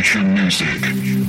Future 0.00 0.22
Music. 0.22 1.28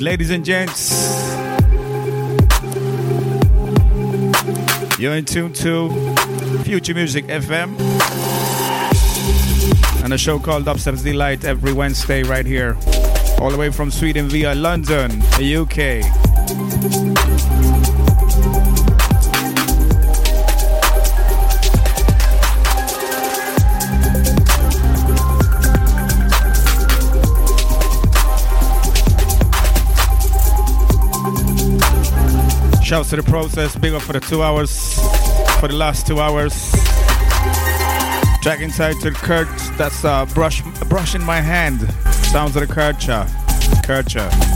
Ladies 0.00 0.30
and 0.30 0.44
gents. 0.44 0.90
You're 4.98 5.14
in 5.14 5.24
tune 5.24 5.52
to 5.54 5.90
Future 6.64 6.94
Music 6.94 7.26
FM 7.26 7.76
and 10.06 10.12
a 10.12 10.18
show 10.18 10.38
called 10.38 10.64
Dubstep 10.64 10.94
is 10.94 11.02
Delight 11.02 11.44
every 11.44 11.72
Wednesday 11.72 12.22
right 12.22 12.46
here, 12.46 12.76
all 13.40 13.50
the 13.50 13.56
way 13.58 13.70
from 13.70 13.90
Sweden 13.90 14.28
via 14.28 14.54
London, 14.54 15.20
UK. 15.40 16.06
Shouts 32.96 33.10
to 33.10 33.16
the 33.16 33.22
process, 33.24 33.76
big 33.76 33.92
up 33.92 34.00
for 34.00 34.14
the 34.14 34.20
two 34.20 34.42
hours, 34.42 34.98
for 35.60 35.68
the 35.68 35.74
last 35.74 36.06
two 36.06 36.18
hours. 36.18 36.72
Track 38.40 38.60
entitled 38.60 39.14
Kurt, 39.16 39.48
that's 39.76 40.02
uh, 40.02 40.24
brush, 40.32 40.62
brush 40.88 41.14
in 41.14 41.22
my 41.22 41.42
hand. 41.42 41.82
Sounds 42.32 42.56
of 42.56 42.66
the 42.66 42.74
Kurcha. 42.74 43.26
Kurcha. 43.84 44.55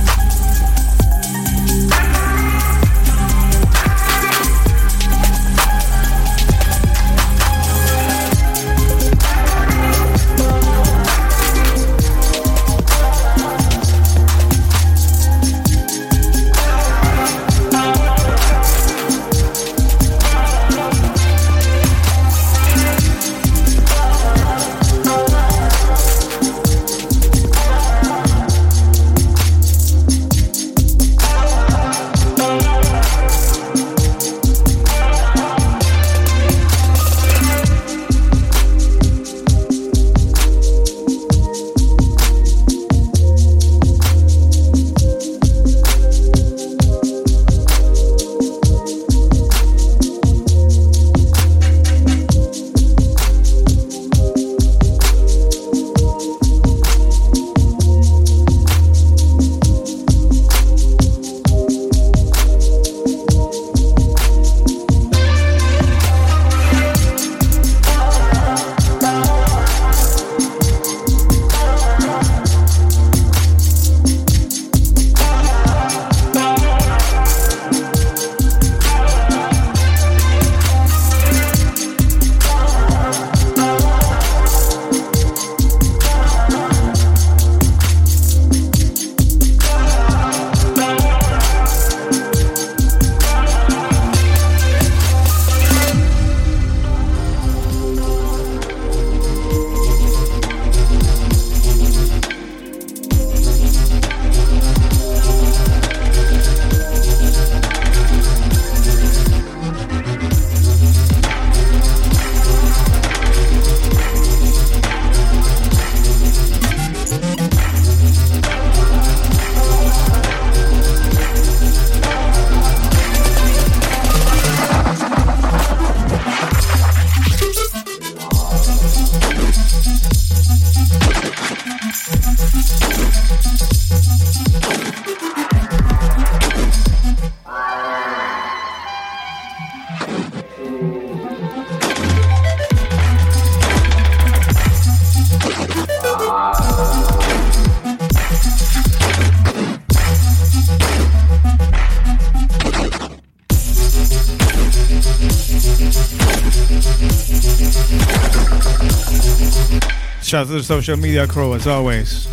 To 160.51 160.57
the 160.57 160.63
social 160.65 160.97
media 160.97 161.29
crew 161.29 161.55
as 161.55 161.67
always. 161.69 162.27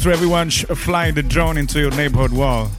To 0.00 0.10
everyone 0.10 0.48
sh- 0.48 0.64
flying 0.64 1.14
the 1.14 1.22
drone 1.22 1.58
into 1.58 1.78
your 1.78 1.90
neighborhood 1.90 2.32
wall. 2.32 2.70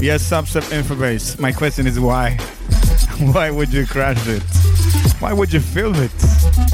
Yes, 0.00 0.28
substep 0.28 0.62
infobase. 0.70 1.38
My 1.38 1.52
question 1.52 1.86
is 1.86 1.98
why? 1.98 2.36
why 3.32 3.50
would 3.50 3.72
you 3.72 3.86
crash 3.86 4.26
it? 4.28 4.42
Why 5.20 5.32
would 5.32 5.52
you 5.52 5.60
film 5.60 5.94
it? 5.96 6.71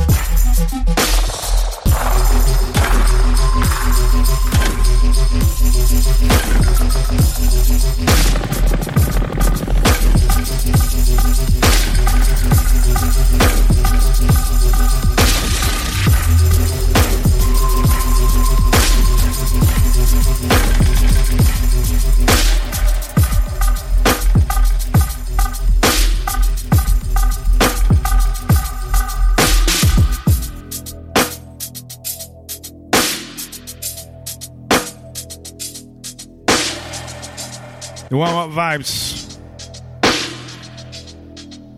Warm 38.18 38.34
up 38.34 38.50
vibes. 38.50 39.38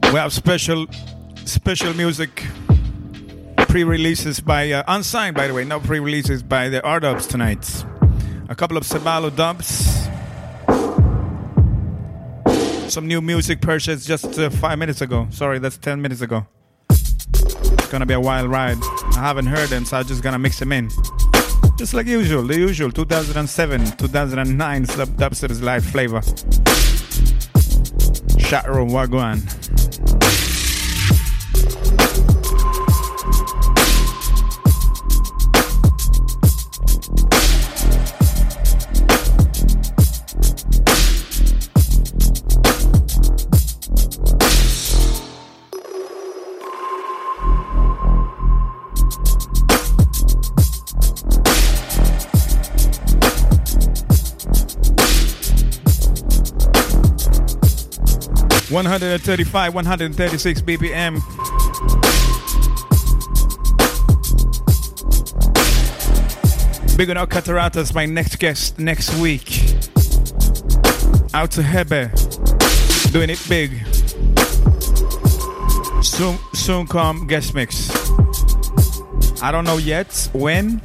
We 0.04 0.18
have 0.18 0.32
special, 0.32 0.86
special 1.44 1.92
music 1.92 2.46
pre-releases 3.68 4.40
by 4.40 4.72
uh, 4.72 4.82
unsigned, 4.88 5.36
by 5.36 5.48
the 5.48 5.54
way, 5.54 5.64
not 5.64 5.82
pre-releases 5.82 6.42
by 6.42 6.70
the 6.70 6.82
R 6.82 6.98
Dubs 6.98 7.26
tonight. 7.26 7.84
A 8.48 8.54
couple 8.54 8.78
of 8.78 8.84
Sabalo 8.84 9.30
dubs. 9.36 10.08
Some 12.90 13.06
new 13.06 13.20
music 13.20 13.60
purchased 13.60 14.08
just 14.08 14.38
uh, 14.38 14.48
five 14.48 14.78
minutes 14.78 15.02
ago. 15.02 15.28
Sorry, 15.30 15.58
that's 15.58 15.76
ten 15.76 16.00
minutes 16.00 16.22
ago. 16.22 16.46
It's 16.88 17.88
gonna 17.88 18.06
be 18.06 18.14
a 18.14 18.20
wild 18.20 18.50
ride. 18.50 18.78
I 19.14 19.20
haven't 19.20 19.46
heard 19.46 19.68
them, 19.68 19.84
so 19.84 19.98
I'm 19.98 20.06
just 20.06 20.22
gonna 20.22 20.38
mix 20.38 20.58
them 20.58 20.72
in. 20.72 20.88
Just 21.80 21.94
like 21.94 22.06
usual, 22.08 22.42
the 22.42 22.58
usual 22.58 22.92
2007, 22.92 23.96
2009 23.96 24.84
Sub 24.84 25.08
Dubstep's 25.16 25.62
live 25.62 25.82
flavor. 25.82 26.20
Shatroom 28.36 28.90
Wagwan. 28.90 29.89
One 58.70 58.84
hundred 58.84 59.12
and 59.12 59.22
thirty-five, 59.22 59.74
one 59.74 59.84
hundred 59.84 60.06
and 60.06 60.16
thirty-six 60.16 60.62
BPM. 60.62 61.16
Big 66.96 67.10
up 67.10 67.28
Cataratas, 67.28 67.94
my 67.94 68.06
next 68.06 68.36
guest 68.38 68.78
next 68.78 69.12
week. 69.18 69.48
Out 71.34 71.50
to 71.52 71.62
Hebe, 71.62 72.10
doing 73.12 73.30
it 73.30 73.44
big. 73.48 73.72
Soon, 76.04 76.38
soon 76.54 76.86
come 76.86 77.26
guest 77.26 77.54
mix. 77.54 77.90
I 79.42 79.50
don't 79.50 79.64
know 79.64 79.78
yet 79.78 80.28
when. 80.32 80.80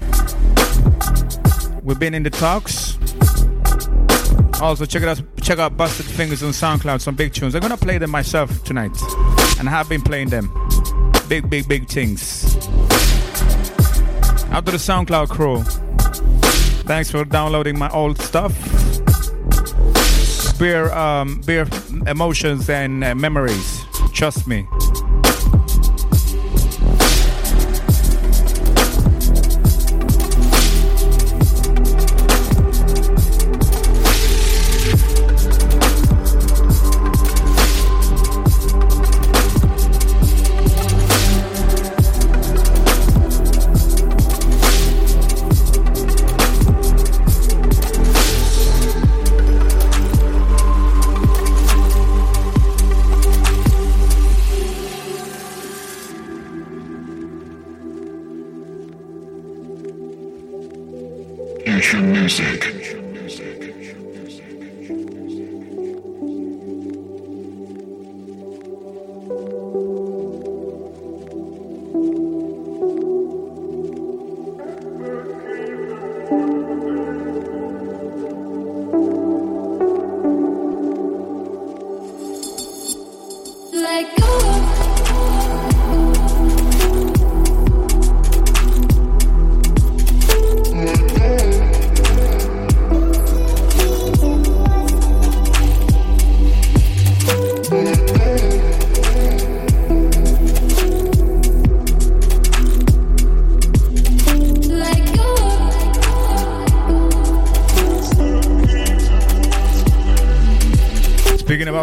We've 1.84 2.00
been 2.00 2.16
in 2.16 2.24
the 2.24 2.32
talks. 2.32 2.95
Also, 4.62 4.86
check 4.86 5.04
it 5.04 5.10
out. 5.10 5.22
Check 5.42 5.60
out 5.60 5.76
Busted 5.78 6.06
Fingers 6.06 6.42
on 6.42 6.52
SoundCloud. 6.52 7.02
Some 7.02 7.16
big 7.16 7.34
tunes. 7.34 7.56
I'm 7.56 7.62
gonna 7.62 7.78
play 7.78 7.98
them 7.98 8.10
myself 8.10 8.64
tonight, 8.64 8.98
and 9.60 9.68
I 9.68 9.72
have 9.72 9.90
been 9.90 10.02
playing 10.02 10.30
them. 10.30 10.52
Big, 11.28 11.50
big, 11.50 11.68
big 11.68 11.88
things. 11.88 12.56
Out 14.52 14.66
to 14.66 14.72
the 14.72 14.78
SoundCloud 14.78 15.30
crew. 15.30 15.64
Thanks 16.86 17.12
for 17.12 17.26
downloading 17.26 17.78
my 17.78 17.90
old 17.90 18.18
stuff. 18.20 18.54
Beer, 20.58 20.92
um, 20.94 21.42
beer 21.46 21.68
emotions 22.08 22.70
and 22.70 23.04
uh, 23.04 23.14
memories. 23.14 23.84
Trust 24.14 24.48
me. 24.48 24.66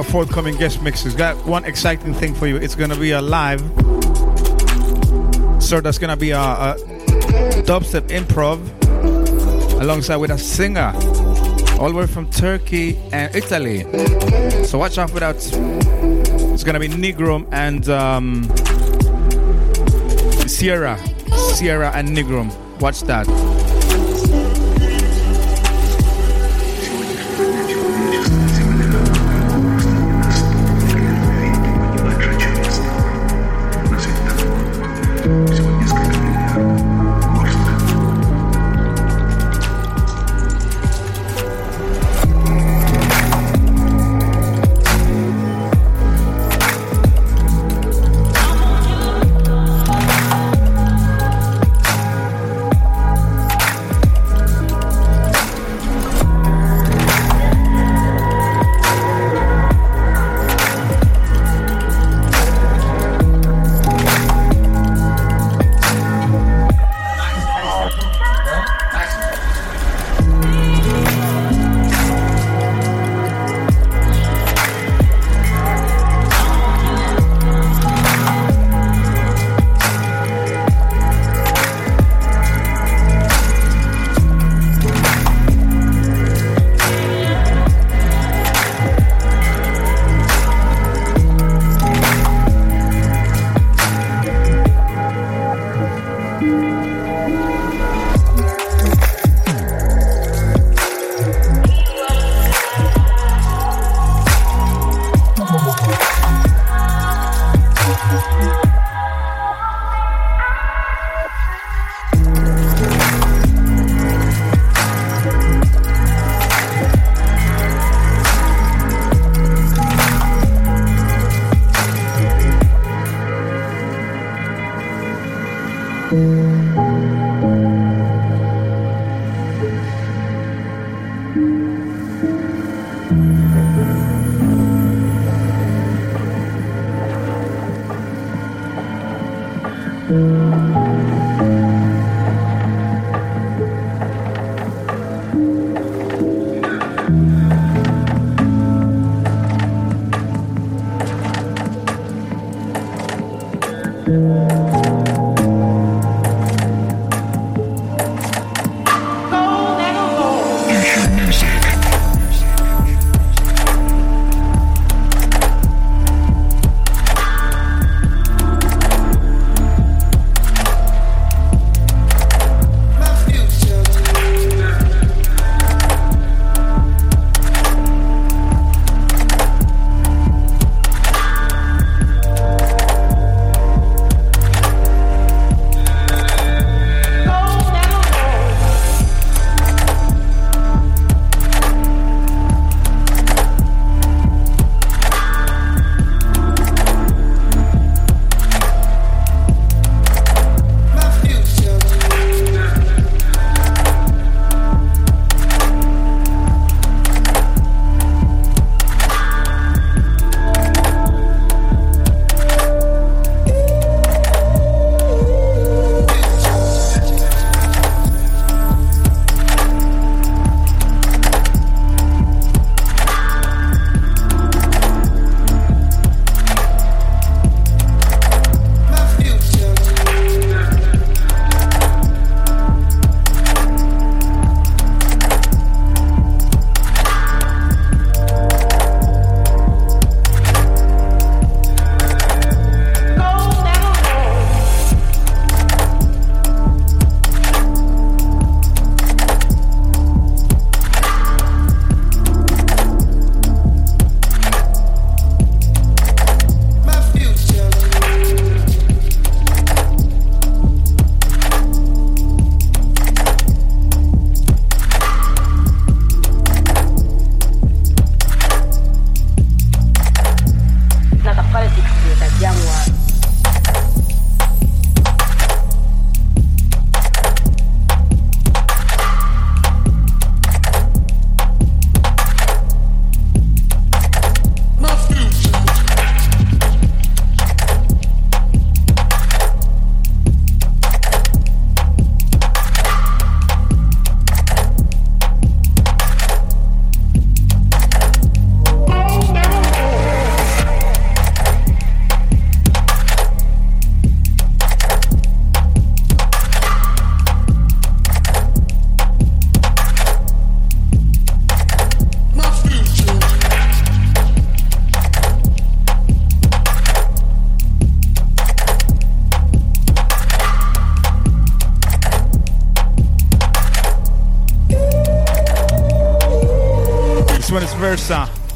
Our 0.03 0.11
forthcoming 0.11 0.57
guest 0.57 0.83
mixes. 0.83 1.15
Got 1.15 1.37
one 1.47 1.65
exciting 1.65 2.13
thing 2.15 2.35
for 2.35 2.47
you. 2.47 2.57
It's 2.57 2.75
gonna 2.75 2.97
be 2.97 3.13
a 3.13 3.23
live. 3.23 3.61
So 5.63 5.81
that's 5.81 5.99
gonna 5.99 6.17
be 6.17 6.31
a, 6.31 6.41
a 6.41 6.77
dubstep 7.65 8.09
improv 8.09 8.59
alongside 9.81 10.17
with 10.17 10.31
a 10.31 10.39
singer 10.39 10.93
all 11.79 11.91
the 11.91 11.97
way 11.97 12.07
from 12.07 12.29
Turkey 12.31 12.97
and 13.13 13.35
Italy. 13.35 13.83
So 14.65 14.79
watch 14.79 14.99
out 14.99 15.11
for 15.11 15.21
that. 15.21 15.37
It's 15.37 16.65
gonna 16.65 16.81
be 16.81 16.89
Nigrum 16.89 17.47
and 17.53 17.89
um, 17.89 18.45
Sierra. 20.49 20.99
Sierra 21.55 21.93
and 21.95 22.09
Nigrum. 22.09 22.51
Watch 22.81 23.03
that. 23.03 23.29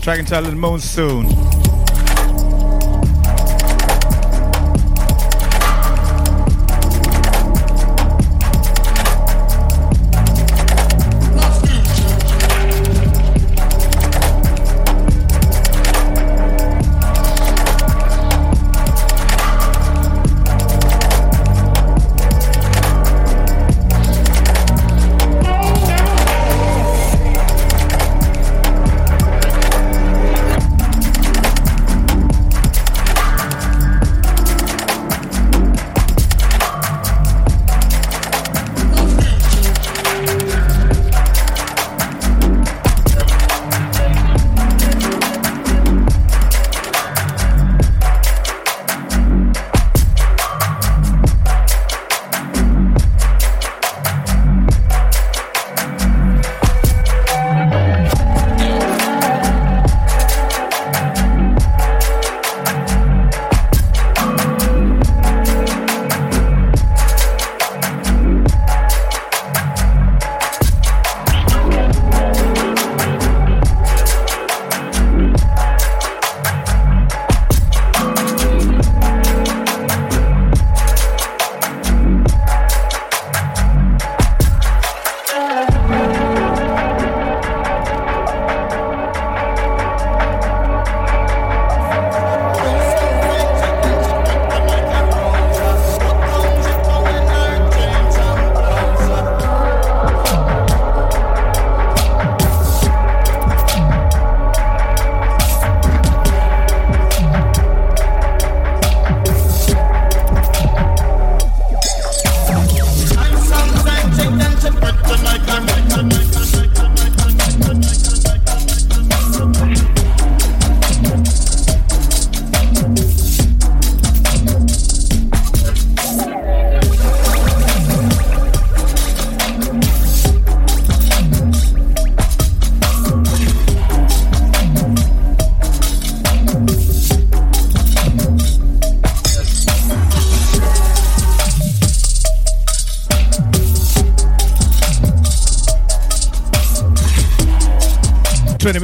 Track 0.07 0.21
entitled 0.21 0.57
Moon 0.57 0.79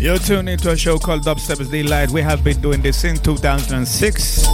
You're 0.00 0.18
tuned 0.18 0.48
into 0.48 0.70
a 0.70 0.76
show 0.76 0.98
called 0.98 1.22
Dubstep 1.22 1.60
is 1.60 1.70
Delight. 1.70 2.10
We 2.10 2.20
have 2.20 2.44
been 2.44 2.60
doing 2.60 2.82
this 2.82 3.00
since 3.00 3.18
2006 3.20 4.46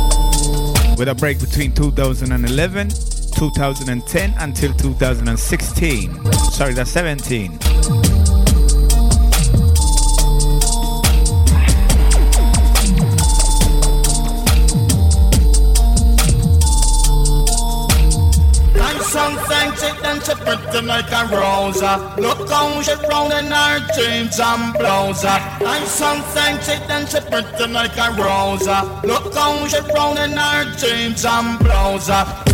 with 0.96 1.08
a 1.08 1.14
break 1.14 1.38
between 1.40 1.74
2011 1.74 2.88
2010 2.88 4.34
until 4.38 4.74
2016. 4.74 6.32
Sorry, 6.52 6.74
that's 6.74 6.90
17. 6.90 7.69
She 20.80 20.86
pretty 20.86 20.86
like 20.86 21.12
a 21.12 21.36
rose. 21.36 21.82
Look 22.18 22.48
how 22.48 22.82
she 22.82 22.92
round 23.08 23.32
in 23.32 23.50
her 23.50 23.80
jeans 23.94 24.40
and 24.40 24.74
blouse. 24.74 25.24
I'm 25.24 25.86
something 25.86 26.58
chick 26.64 26.88
and 26.88 27.08
she 27.08 27.20
pretty 27.20 27.72
like 27.72 27.96
a 27.96 28.10
rose. 28.20 28.66
Look 29.04 29.34
how 29.34 29.66
she 29.66 29.78
round 29.94 30.18
in 30.18 30.36
her 30.36 30.64
jeans 30.76 31.24
and 31.24 31.58
blouse. 31.58 32.49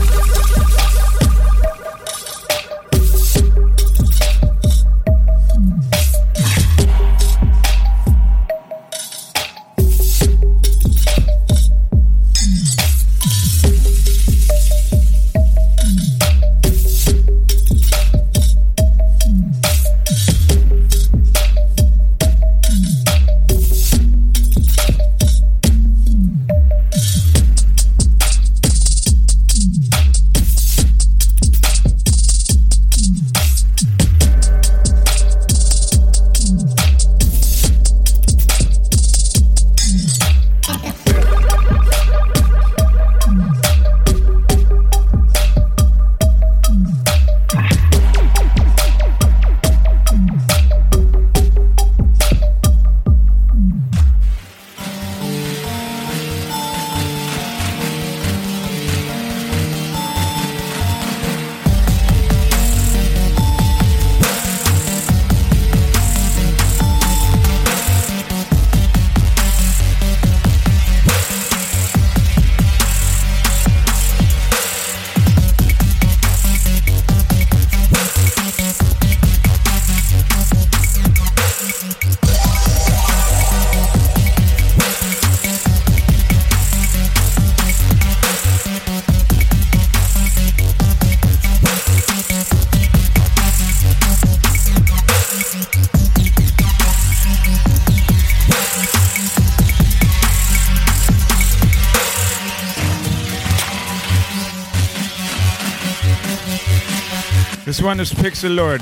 One 107.86 108.00
is 108.00 108.12
Pixel 108.12 108.56
Lord. 108.56 108.80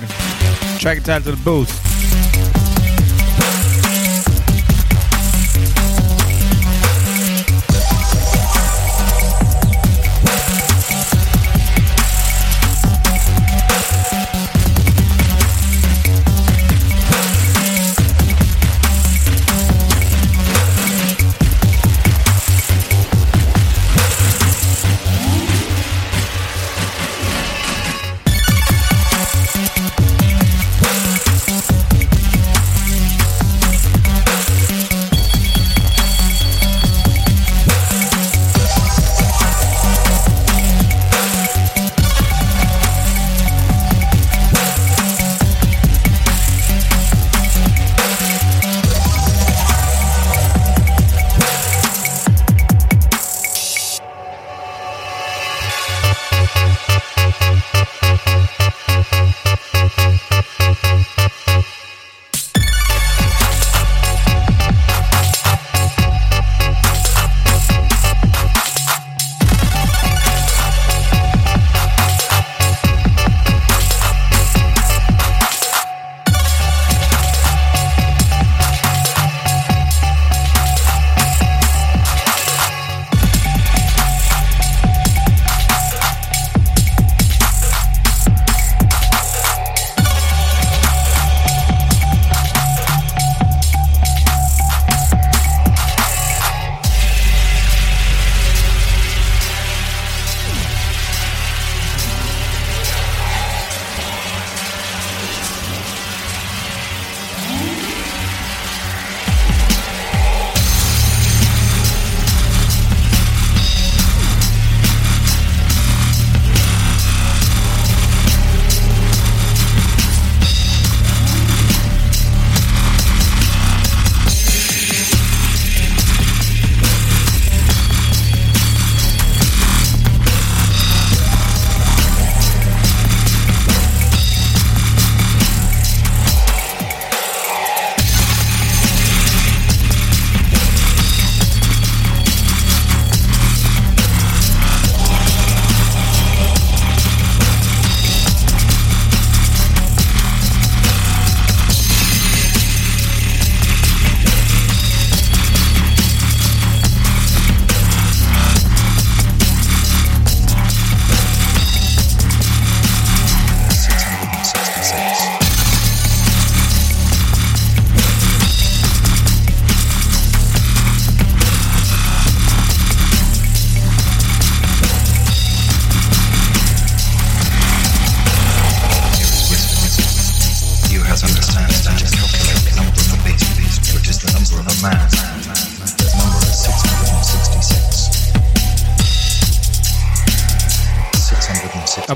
Track 0.81 1.03
titled 1.03 1.45
Boost. 1.45 1.84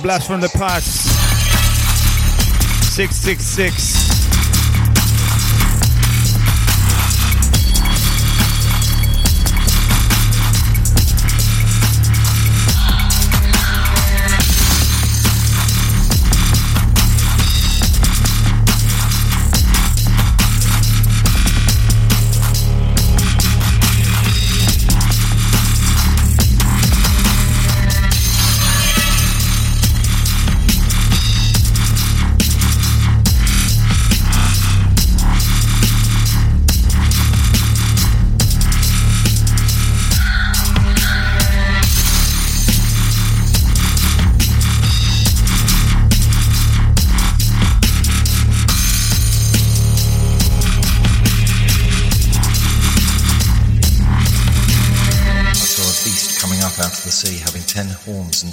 Blast 0.09 0.27
from 0.27 0.40
the 0.40 0.49
past. 0.49 1.05
666. 2.97 4.17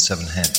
Seven 0.05 0.27
heads. 0.27 0.54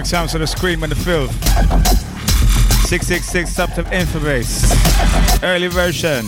Back 0.00 0.06
sounds 0.06 0.34
on 0.34 0.40
the 0.40 0.46
screen 0.46 0.80
when 0.80 0.88
the 0.88 0.96
filth. 0.96 1.30
666 2.88 3.54
Subtip 3.54 3.84
Infobase. 3.92 4.64
Early 5.42 5.68
version. 5.68 6.24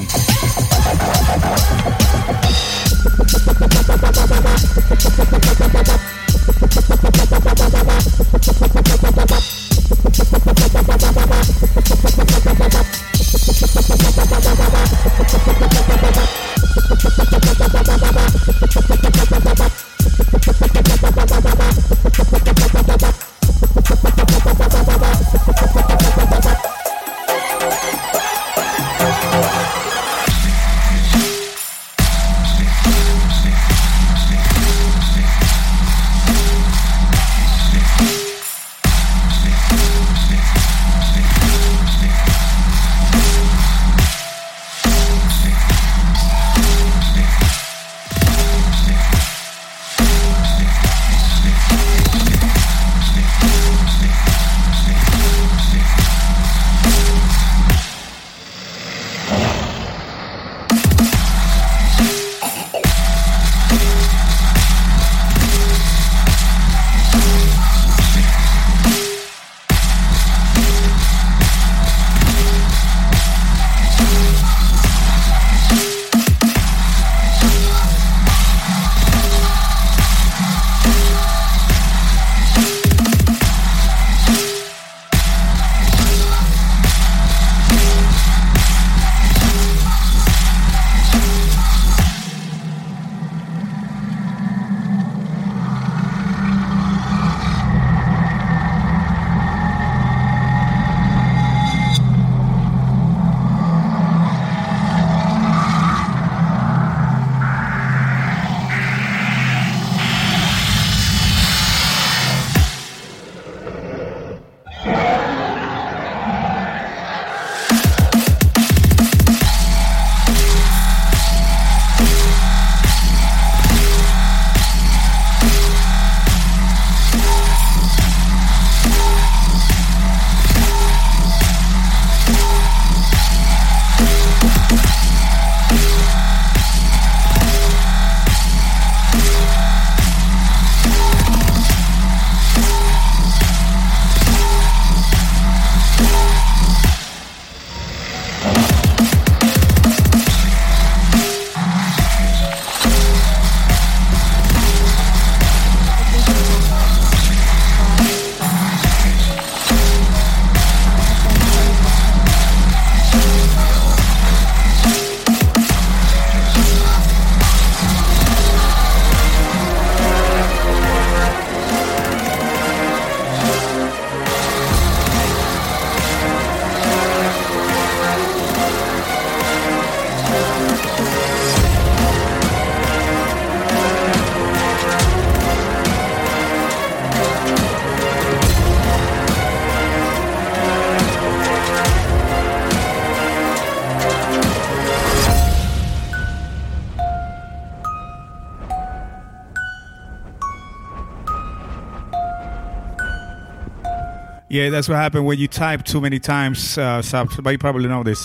Yeah, 204.63 204.71
that's 204.71 204.89
what 204.89 204.95
happened 204.95 205.27
when 205.27 205.41
you 205.41 205.49
type 205.49 205.85
too 205.85 206.01
many 206.01 206.21
times, 206.21 206.79
uh, 206.79 207.03
sub. 207.03 207.31
But 207.43 207.51
you 207.51 207.59
probably 207.59 207.89
know 207.89 208.05
this. 208.05 208.23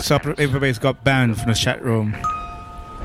Sub 0.00 0.26
everybody's 0.26 0.80
got 0.80 1.04
banned 1.04 1.38
from 1.38 1.52
the 1.52 1.54
chat 1.54 1.84
room. 1.84 2.16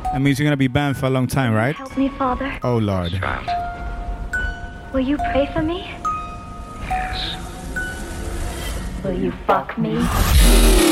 That 0.05 0.19
means 0.21 0.39
you're 0.39 0.47
gonna 0.47 0.57
be 0.57 0.67
banned 0.67 0.97
for 0.97 1.05
a 1.05 1.11
long 1.11 1.27
time, 1.27 1.53
right? 1.53 1.75
Help 1.75 1.95
me, 1.95 2.09
Father. 2.09 2.57
Oh 2.63 2.77
Lord. 2.77 3.11
Child. 3.11 4.91
Will 4.91 5.01
you 5.01 5.17
pray 5.17 5.47
for 5.53 5.61
me? 5.61 5.87
Yes. 6.81 7.35
Will 9.03 9.13
you 9.13 9.31
fuck 9.45 9.77
me? 9.77 10.01
Fuck 10.01 10.79
me. 10.79 10.84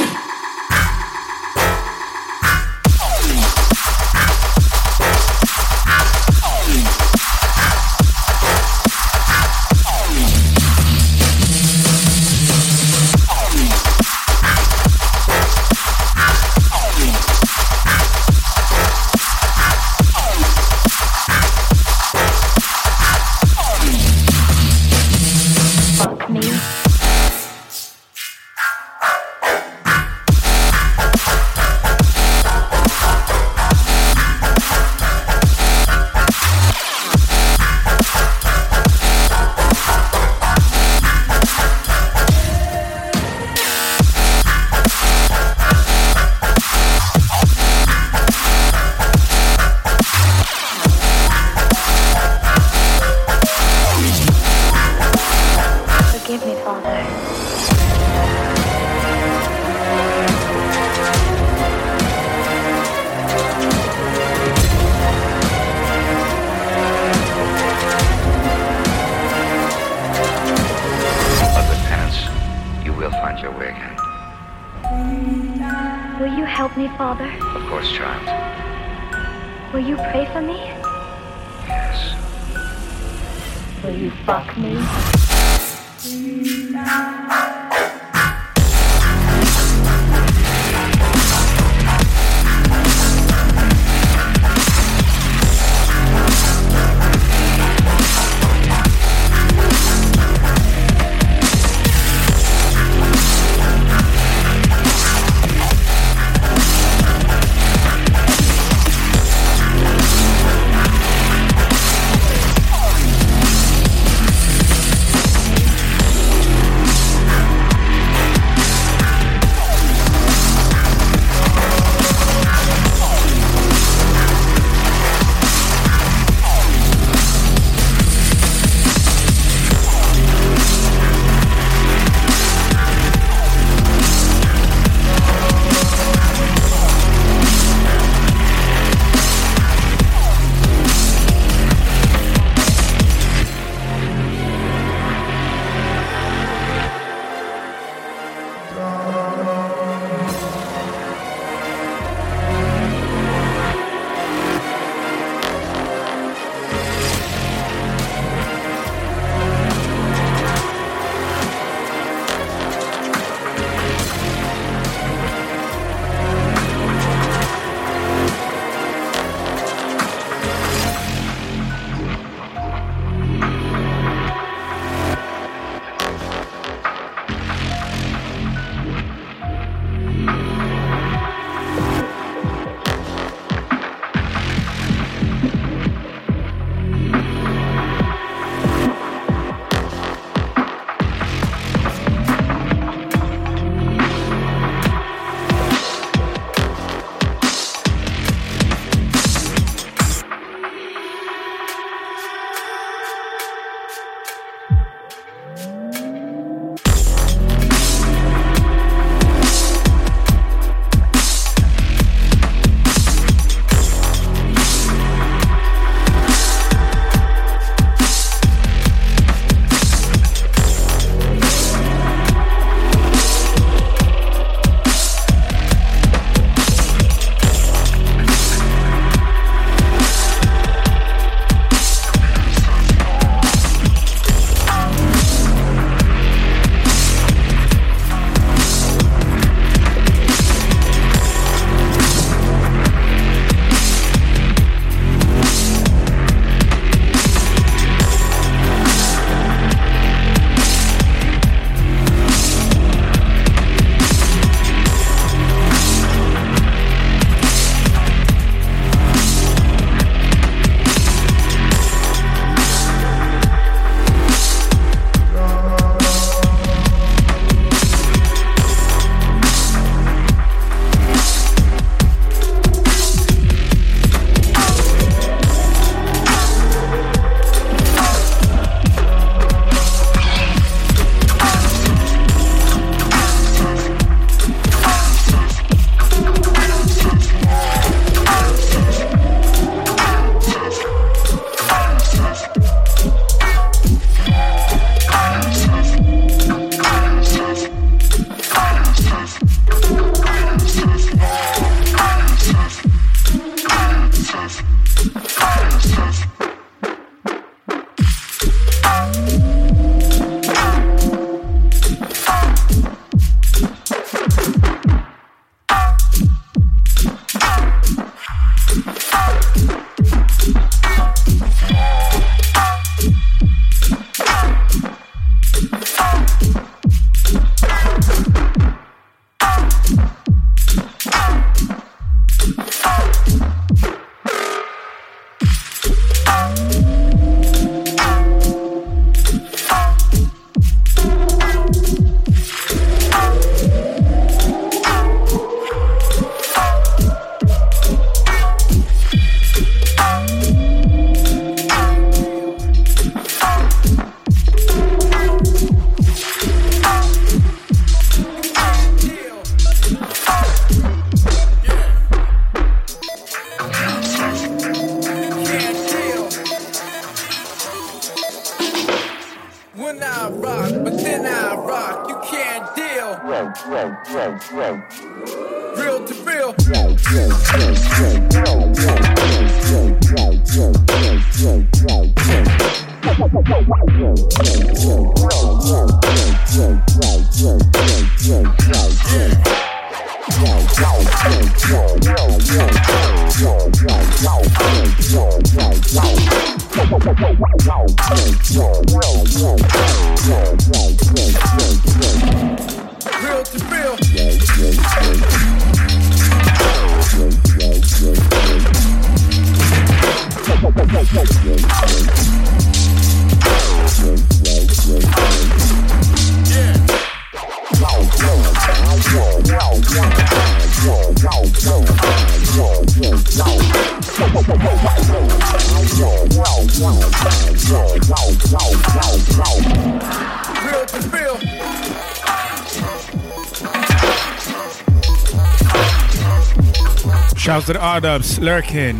Shouts 438.04 438.36
to 438.36 438.41
the 438.41 438.49
R-Dubs, 438.49 438.99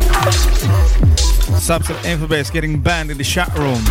Subs 1.60 1.90
of 1.90 1.96
Infobase 2.04 2.50
getting 2.50 2.80
banned 2.80 3.10
in 3.10 3.18
the 3.18 3.24
chat 3.24 3.52
room. 3.58 3.82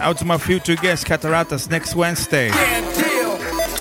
Out 0.00 0.18
to 0.18 0.24
my 0.24 0.36
future 0.36 0.74
guest, 0.74 1.06
Cataratas, 1.06 1.70
next 1.70 1.94
Wednesday. 1.94 2.50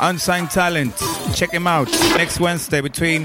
Unsigned 0.02 0.52
talent. 0.52 0.95
Check 1.34 1.52
him 1.52 1.66
out 1.66 1.89
next 2.16 2.39
Wednesday 2.39 2.80
between, 2.82 3.24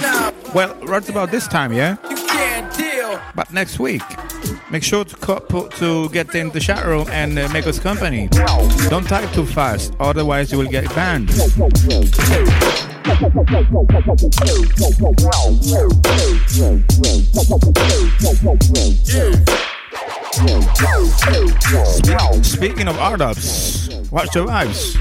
well, 0.55 0.75
right 0.83 1.07
about 1.09 1.31
this 1.31 1.47
time, 1.47 1.73
yeah? 1.75 1.97
You 2.09 2.27
can't 2.27 2.75
deal. 2.75 3.21
But 3.35 3.53
next 3.53 3.79
week. 3.79 4.03
Make 4.71 4.83
sure 4.83 5.05
to 5.05 5.17
co- 5.17 5.41
put, 5.41 5.73
to 5.73 6.09
get 6.09 6.35
in 6.35 6.51
the 6.51 6.61
chat 6.61 6.87
room 6.87 7.07
and 7.11 7.39
uh, 7.39 7.49
make 7.53 7.67
us 7.67 7.79
company. 7.79 8.29
Don't 8.89 9.07
type 9.07 9.31
too 9.33 9.45
fast, 9.45 9.93
otherwise 10.01 10.51
you 10.51 10.59
will 10.59 10.71
get 10.71 10.87
banned. 10.95 11.31
Speaking 22.43 22.89
of 22.89 22.99
R-Dubs, 22.99 24.11
watch 24.11 24.35
your 24.35 24.47
vibes. 24.47 24.97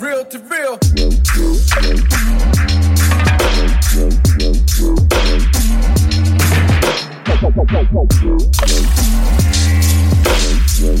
Real 0.00 0.24
to 0.24 0.38
real. 0.40 0.78
You 10.76 10.96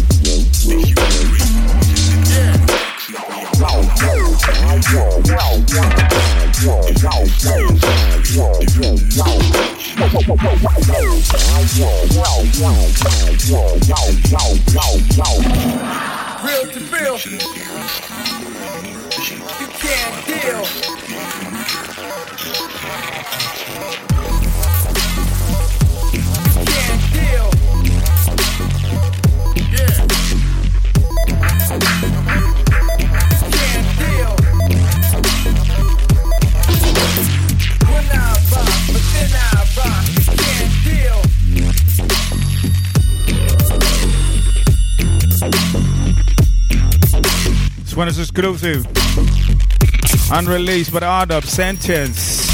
can't 19.80 20.26
deal. 20.26 20.64
This 47.94 47.98
one 47.98 48.08
is 48.08 48.18
exclusive. 48.18 48.84
Unreleased 50.32 50.92
but 50.92 51.04
R-Dub 51.04 51.44
Sentence. 51.44 52.44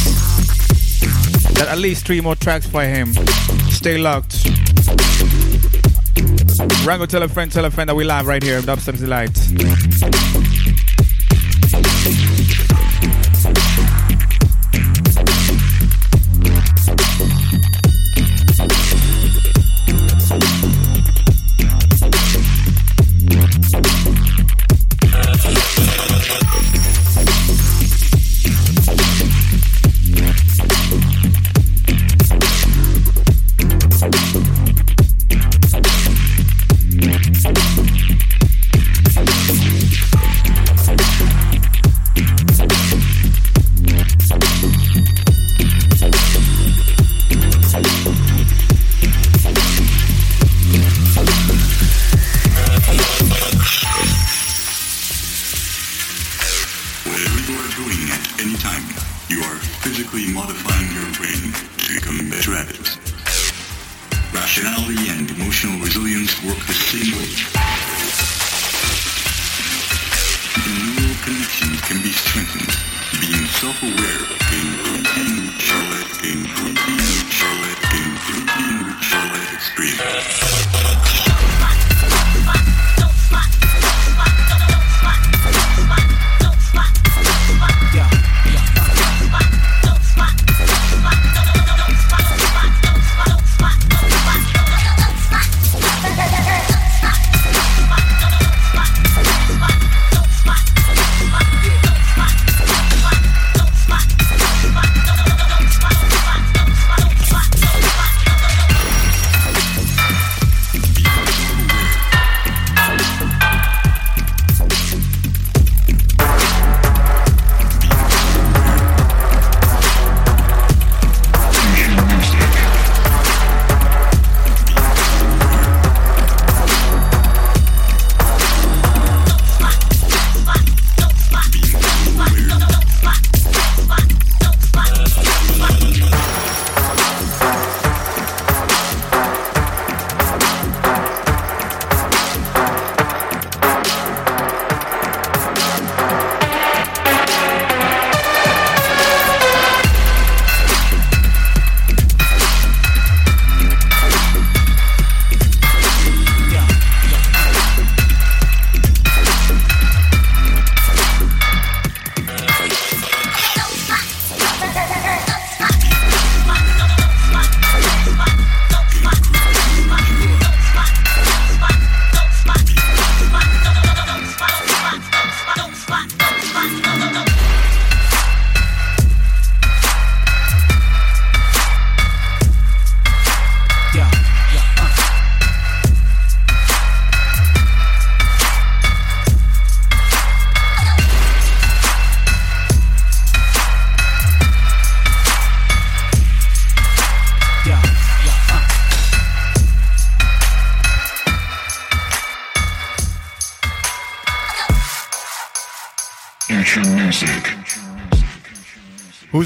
Got 1.55 1.69
at 1.69 1.79
least 1.79 2.05
three 2.05 2.21
more 2.21 2.37
tracks 2.37 2.67
by 2.67 2.85
him. 2.85 3.15
Stay 3.71 3.97
locked. 3.97 4.45
Rango, 6.85 7.07
tell 7.07 7.23
a 7.23 7.29
friend, 7.29 7.51
tell 7.51 7.65
a 7.65 7.71
friend 7.71 7.89
that 7.89 7.95
we 7.95 8.05
live 8.05 8.27
right 8.27 8.43
here 8.43 8.59
at 8.59 8.65
Dubstep 8.65 8.99
Delight. 8.99 10.30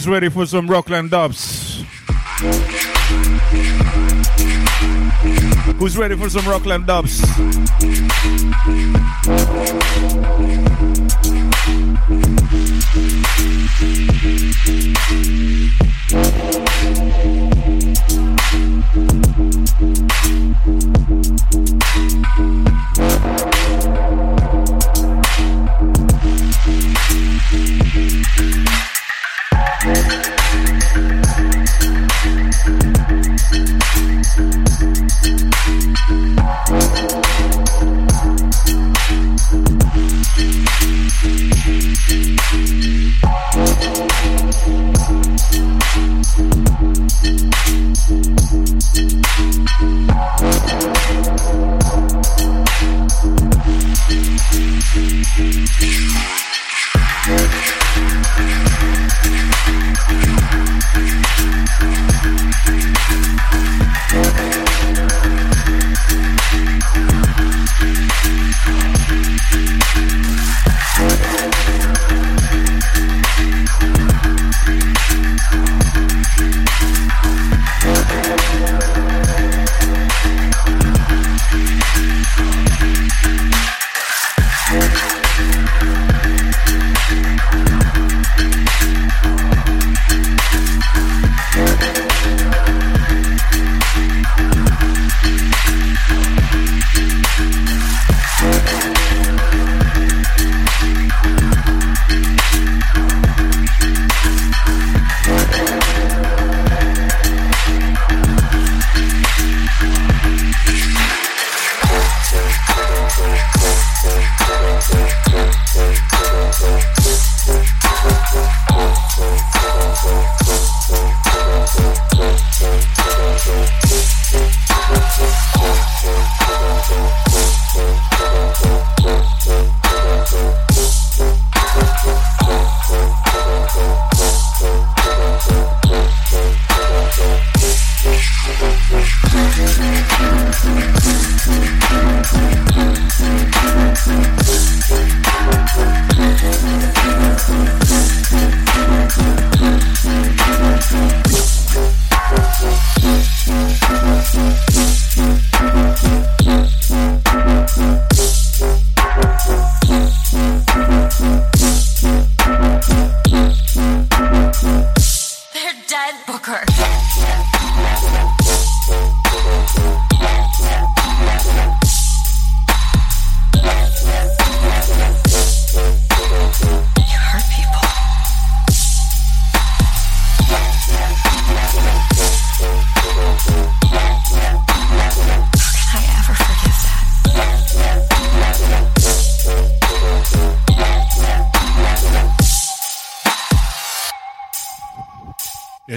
Who's 0.04 0.12
ready 0.12 0.28
for 0.28 0.44
some 0.44 0.66
Rockland 0.66 1.10
dubs? 1.10 1.82
Who's 5.78 5.96
ready 5.96 6.14
for 6.14 6.28
some 6.28 6.46
Rockland 6.46 6.86
dubs? 6.86 7.22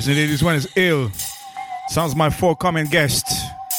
This 0.07 0.41
one 0.41 0.55
is 0.55 0.69
ill. 0.77 1.11
Sounds 1.89 2.15
my 2.15 2.29
forthcoming 2.29 2.85
guest. 2.85 3.25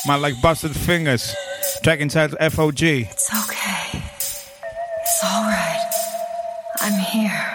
my 0.07 0.14
like 0.14 0.39
busted 0.43 0.76
fingers. 0.76 1.35
Track 1.83 2.01
entitled 2.01 2.39
FOG. 2.53 2.83
It's 2.83 3.31
okay. 3.49 4.03
It's 4.14 5.24
all 5.24 5.45
right. 5.45 5.91
I'm 6.81 6.99
here. 7.01 7.47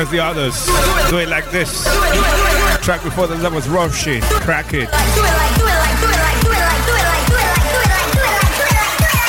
One 0.00 0.06
is 0.06 0.12
the 0.12 0.20
others. 0.20 0.66
Do 1.10 1.18
it 1.18 1.28
like 1.28 1.50
this. 1.50 1.84
Track 2.82 3.02
before 3.02 3.26
the 3.26 3.50
was 3.50 3.68
rough 3.68 3.94
shit. 3.94 4.22
Crack 4.22 4.72
it. 4.72 4.88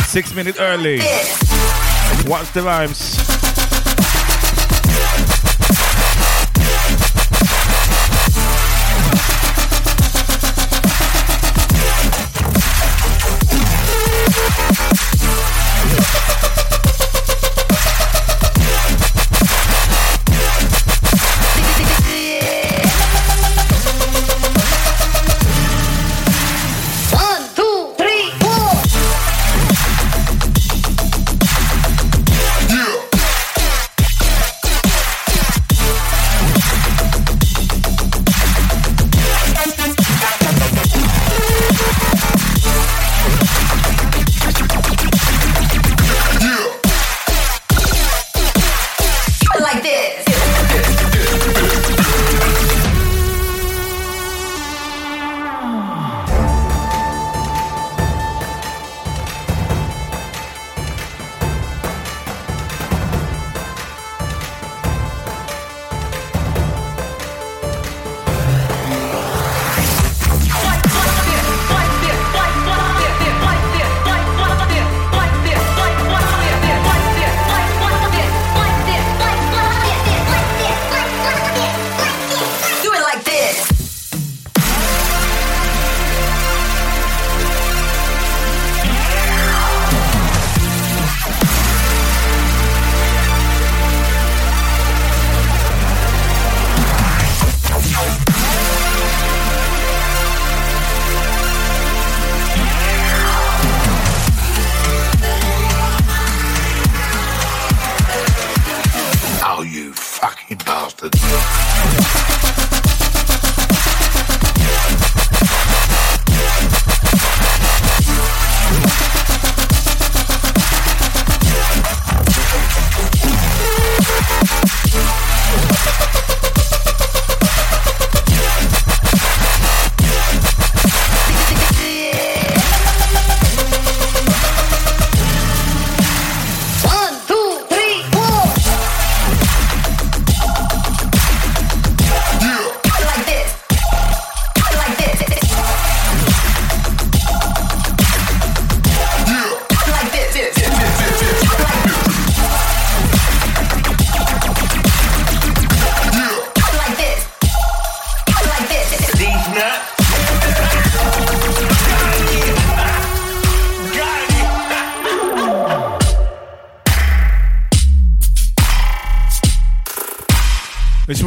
Six 0.06 0.34
minutes 0.34 0.60
early. 0.60 1.02
What's 2.26 2.52
the 2.52 2.62
rhymes? 2.62 3.41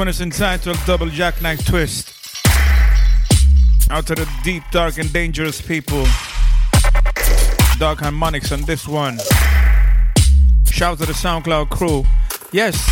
One 0.05 0.11
is 0.11 0.21
entitled 0.21 0.77
Double 0.85 1.09
Jackknife 1.09 1.65
Twist. 1.65 2.13
Out 3.91 4.07
to 4.07 4.15
the 4.15 4.29
deep, 4.43 4.63
dark, 4.71 4.99
and 4.99 5.11
dangerous 5.11 5.63
people. 5.63 6.05
Dark 7.79 8.01
harmonics 8.01 8.53
on 8.53 8.61
this 8.65 8.87
one. 8.87 9.19
Shout 10.67 10.99
to 10.99 11.07
the 11.07 11.15
SoundCloud 11.15 11.71
crew. 11.71 12.05
Yes, 12.53 12.87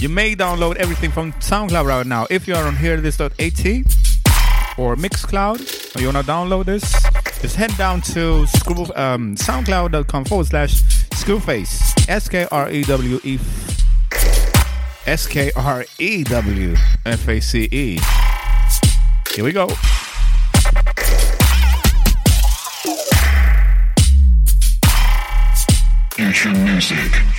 you 0.00 0.08
may 0.08 0.34
download 0.34 0.74
everything 0.78 1.12
from 1.12 1.32
SoundCloud 1.34 1.86
right 1.86 2.06
now. 2.06 2.26
If 2.28 2.48
you 2.48 2.56
are 2.56 2.66
on 2.66 2.74
hearthis.at 2.74 4.78
or 4.80 4.96
Mixcloud, 4.96 5.96
or 5.96 6.00
you 6.00 6.12
want 6.12 6.26
to 6.26 6.32
download 6.32 6.64
this, 6.64 6.82
just 7.40 7.54
head 7.54 7.70
down 7.76 8.00
to 8.00 8.40
um, 8.96 9.36
soundcloud.com 9.36 10.24
forward 10.24 10.48
slash 10.48 10.82
screwface. 11.12 12.08
S 12.08 12.28
K 12.28 12.48
R 12.50 12.68
E 12.68 12.82
W 12.82 13.20
E 13.22 13.38
S 15.06 15.26
K 15.26 15.50
R 15.56 15.84
E 15.98 16.22
W 16.24 16.76
F 17.04 17.28
A 17.28 17.40
C 17.40 17.68
E. 17.72 17.98
Here 19.34 19.44
we 19.44 19.52
go. 19.52 19.68
Future 26.14 26.50
music. 26.50 27.31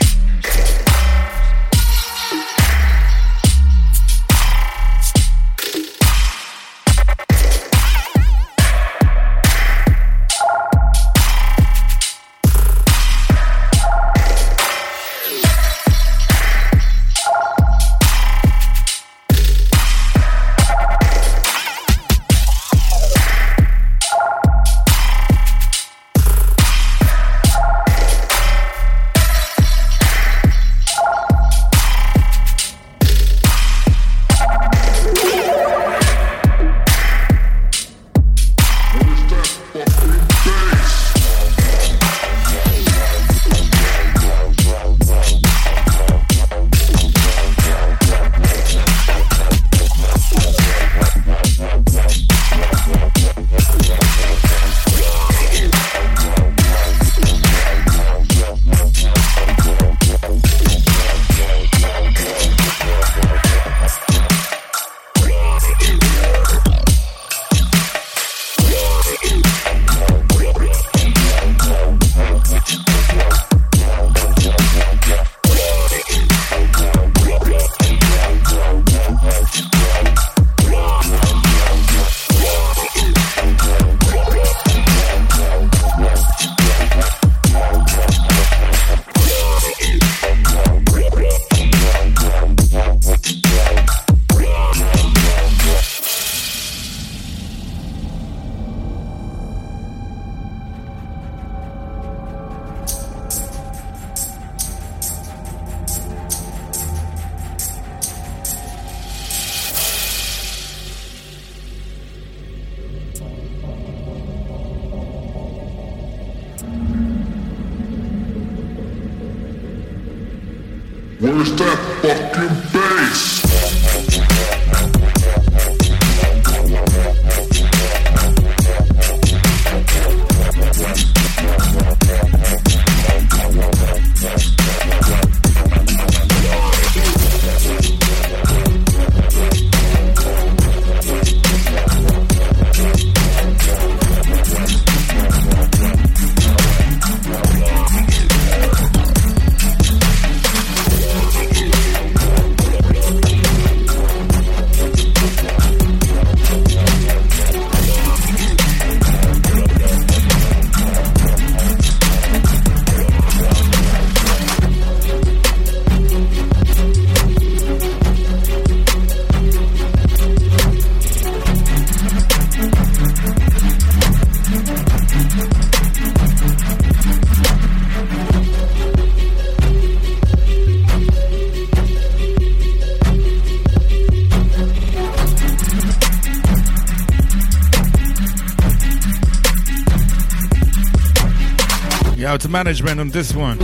Management 192.54 192.99
on 192.99 193.10
this 193.10 193.34
one. 193.34 193.58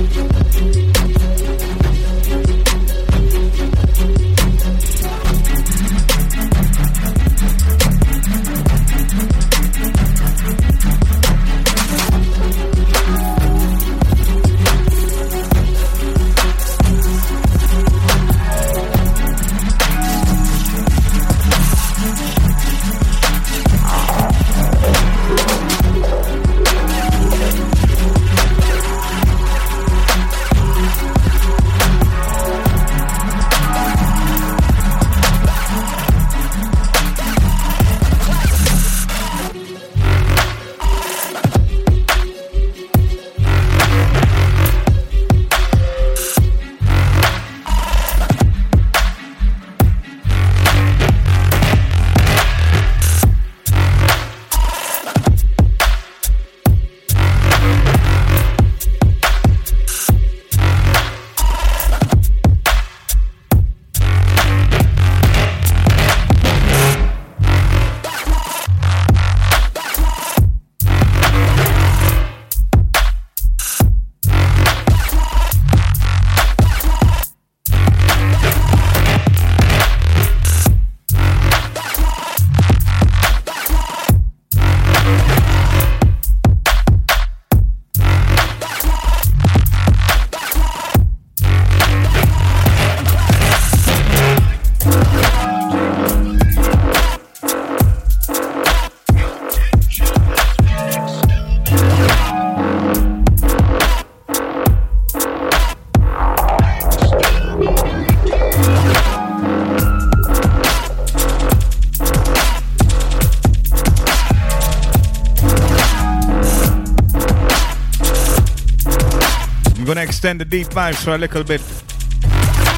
Extend 120.20 120.42
the 120.42 120.44
deep 120.44 120.68
vibes 120.68 121.02
for 121.02 121.12
a 121.12 121.18
little 121.18 121.46
bit 121.46 121.62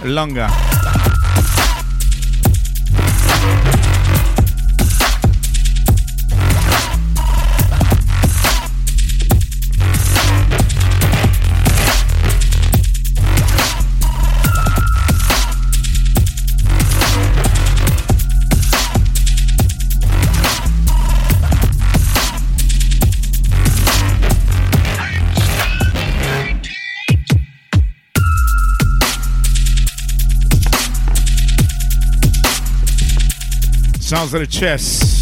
longer. 0.06 0.48
Sounds 34.22 34.36
of 34.36 34.42
the 34.42 34.46
chest. 34.46 35.21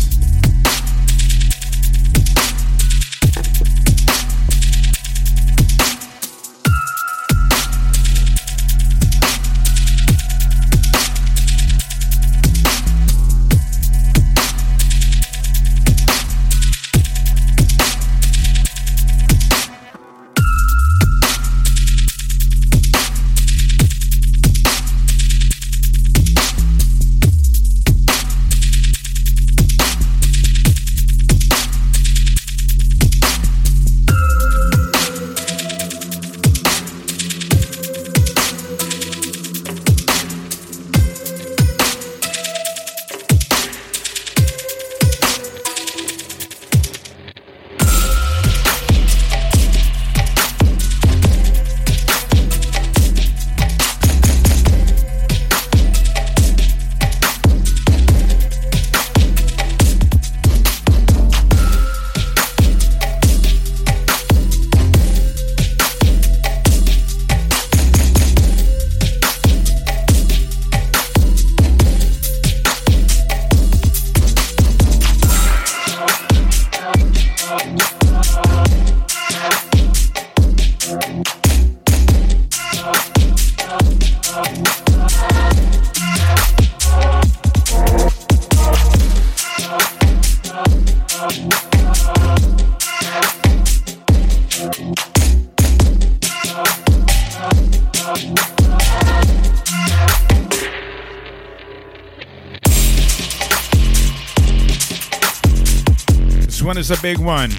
A 106.92 107.02
big 107.02 107.20
one. 107.20 107.52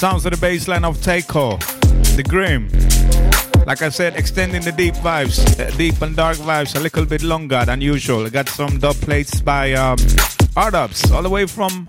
Sounds 0.00 0.24
of 0.26 0.32
the 0.32 0.38
baseline 0.40 0.84
of 0.84 1.00
Taiko, 1.02 1.56
the 2.16 2.24
Grim. 2.28 2.68
Like 3.66 3.82
I 3.82 3.90
said, 3.90 4.16
extending 4.16 4.62
the 4.62 4.72
deep 4.72 4.94
vibes, 4.94 5.38
uh, 5.60 5.70
deep 5.76 6.00
and 6.02 6.16
dark 6.16 6.36
vibes 6.38 6.74
a 6.74 6.80
little 6.80 7.04
bit 7.04 7.22
longer 7.22 7.64
than 7.64 7.80
usual. 7.80 8.28
Got 8.30 8.48
some 8.48 8.78
dub 8.78 8.96
plates 8.96 9.40
by 9.40 9.72
um, 9.74 9.98
all 10.56 10.70
the 11.22 11.30
way 11.30 11.46
from 11.46 11.88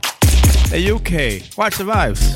the 0.69 0.91
UK. 0.91 1.57
Watch 1.57 1.77
the 1.77 1.85
vibes. 1.85 2.32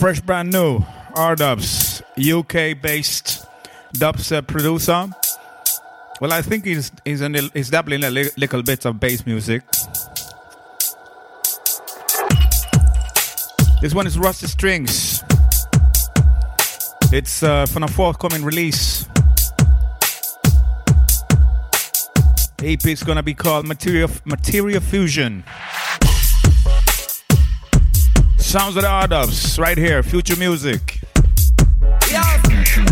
Fresh 0.00 0.20
brand 0.20 0.50
new. 0.50 0.82
R-Dubs, 1.14 2.00
UK-based 2.16 3.44
dubstep 3.96 4.46
producer. 4.46 5.08
Well, 6.22 6.32
I 6.32 6.40
think 6.40 6.64
he's 6.64 6.90
he's, 7.04 7.20
an, 7.20 7.34
he's 7.52 7.68
dabbling 7.68 8.04
a 8.04 8.10
li- 8.10 8.30
little 8.38 8.62
bit 8.62 8.86
of 8.86 8.98
bass 8.98 9.26
music. 9.26 9.62
This 13.82 13.94
one 13.94 14.06
is 14.06 14.18
Rusty 14.18 14.46
Strings. 14.46 15.22
It's 17.12 17.42
uh, 17.42 17.66
from 17.66 17.82
a 17.82 17.88
forthcoming 17.88 18.42
release. 18.42 19.06
EP 22.62 22.86
is 22.86 23.02
gonna 23.02 23.22
be 23.22 23.34
called 23.34 23.66
Material 23.66 24.10
Material 24.24 24.80
Fusion. 24.80 25.44
Sounds 28.50 28.74
of 28.74 28.82
the 28.82 28.88
R-Dubs 28.88 29.60
right 29.60 29.78
here, 29.78 30.02
future 30.02 30.34
music. 30.34 30.98
Future 32.02 32.82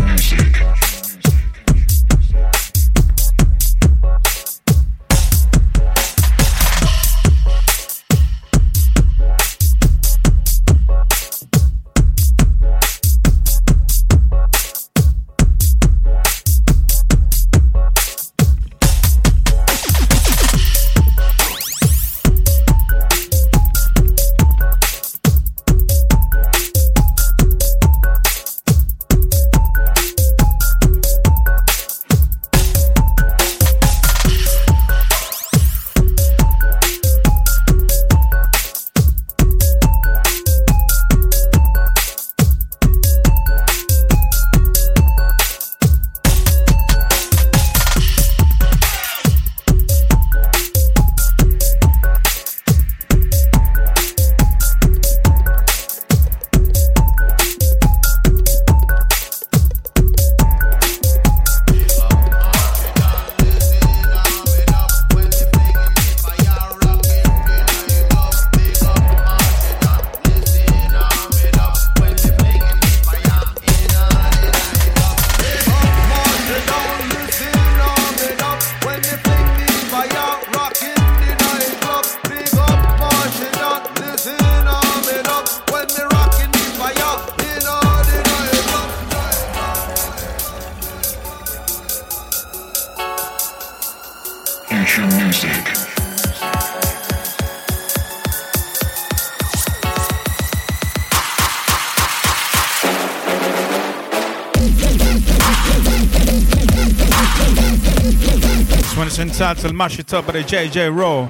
tracks 109.59 109.69
and 109.69 109.77
mash 109.77 109.99
it 109.99 110.13
up 110.13 110.25
by 110.25 110.33
the 110.33 110.39
JJ 110.39 110.95
Roll. 110.95 111.29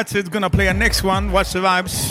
While 0.00 0.14
it, 0.14 0.30
gonna 0.30 0.48
play 0.48 0.68
a 0.68 0.72
next 0.72 1.02
one. 1.02 1.30
Watch 1.30 1.52
the 1.52 1.58
vibes. 1.58 2.08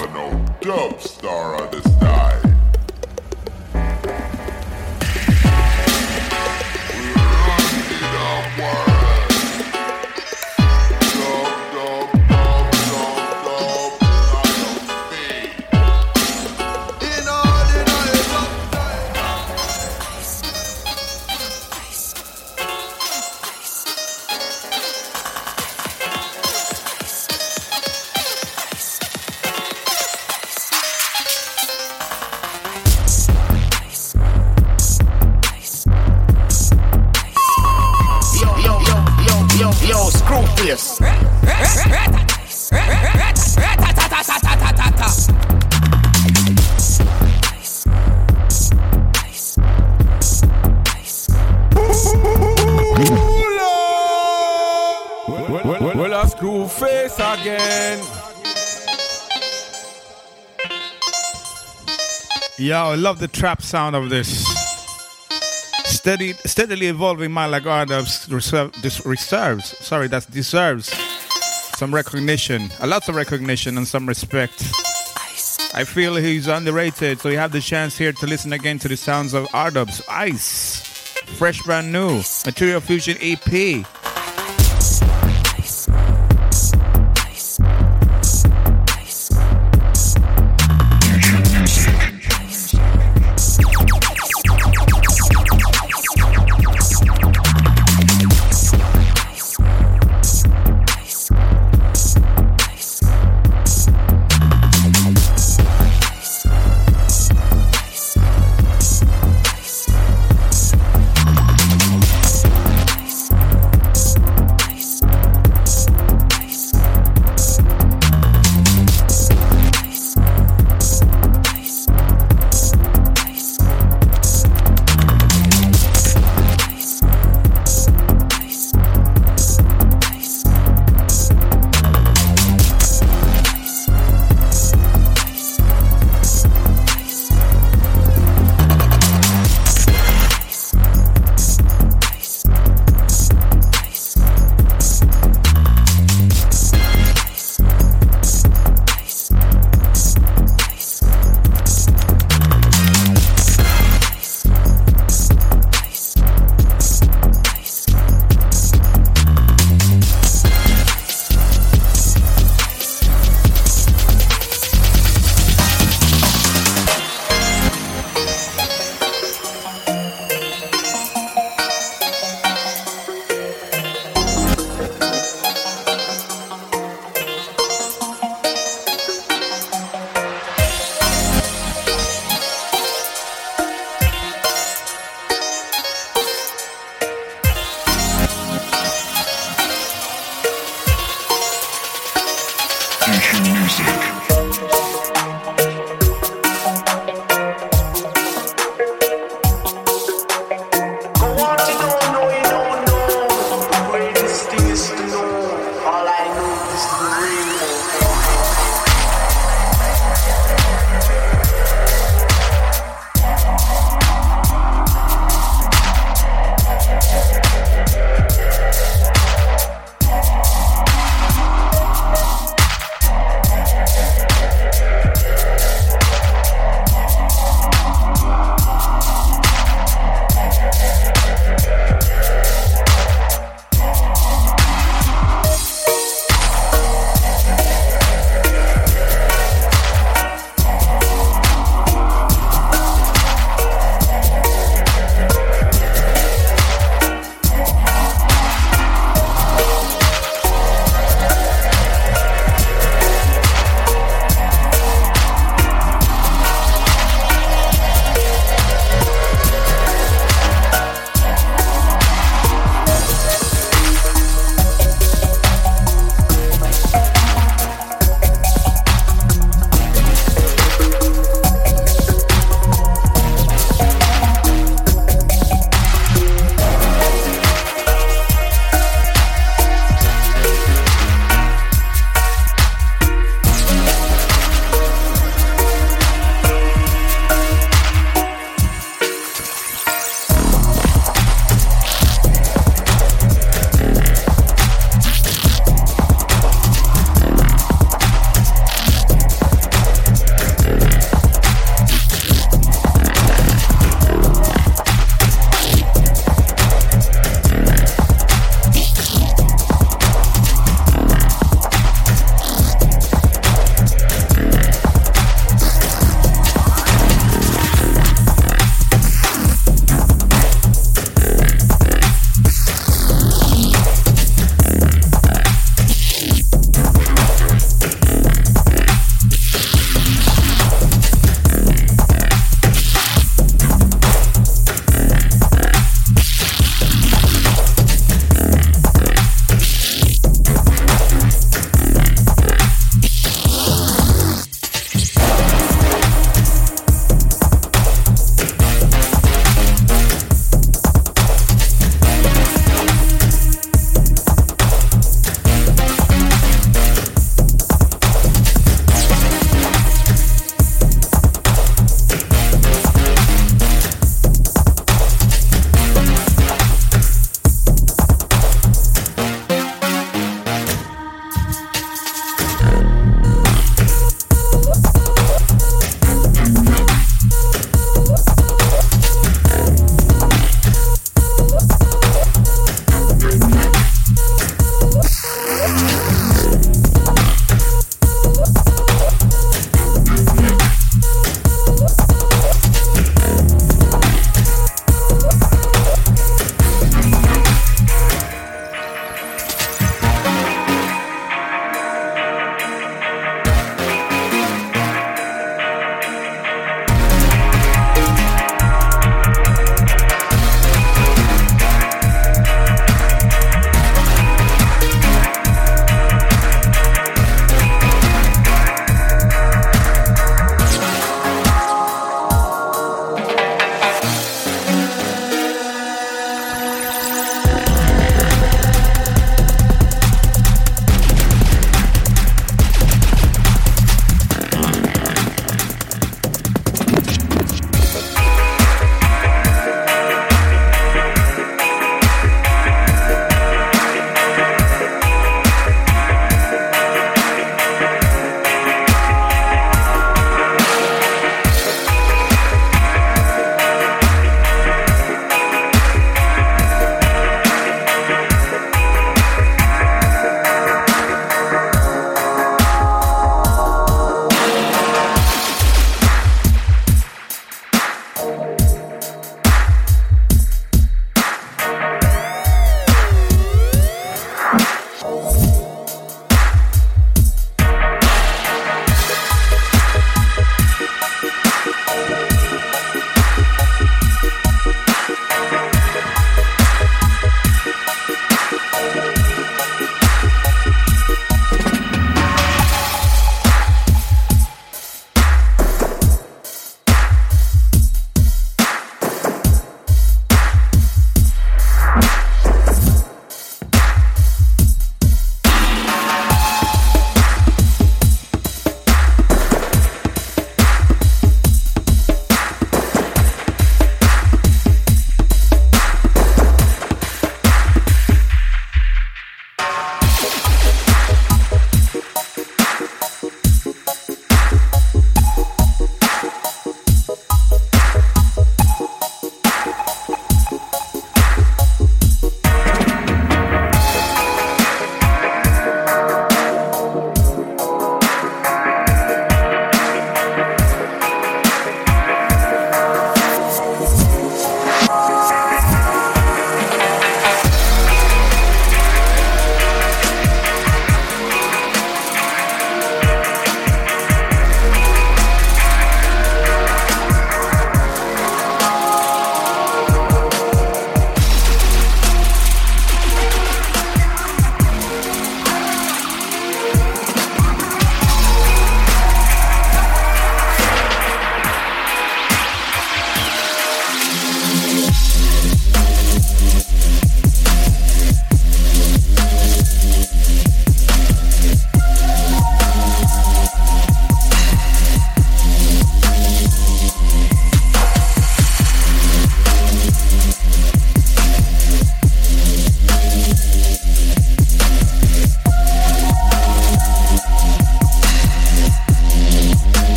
Yo, 62.60 62.76
I 62.76 62.96
love 62.96 63.20
the 63.20 63.30
trap 63.30 63.62
sound 63.62 63.96
of 63.96 64.10
this. 64.10 64.46
Steady, 65.86 66.34
steadily 66.34 66.88
evolving 66.88 67.34
like 67.34 67.66
R-Dubs 67.66 68.28
reserve, 68.30 68.74
this 68.82 69.06
reserves. 69.06 69.78
Sorry, 69.80 70.10
that 70.10 70.30
deserves 70.30 70.90
some 71.78 71.96
recognition, 71.96 72.70
a 72.82 72.88
lot 72.88 73.08
of 73.08 73.16
recognition 73.16 73.78
and 73.78 73.88
some 73.88 74.06
respect. 74.06 74.62
I 75.74 75.86
feel 75.86 76.18
he's 76.18 76.48
underrated, 76.48 77.22
so 77.22 77.30
you 77.30 77.38
have 77.38 77.54
the 77.54 77.62
chance 77.62 77.98
here 77.98 78.12
to 78.12 78.28
listen 78.28 78.52
again 78.52 78.78
to 78.80 78.90
the 78.90 78.98
sounds 78.98 79.34
of 79.34 79.48
R-Dubs. 79.54 80.02
Ice, 80.10 80.82
fresh, 81.38 81.62
brand 81.62 81.94
new, 81.94 82.22
Material 82.46 82.82
Fusion 82.82 83.16
EP. 83.22 83.86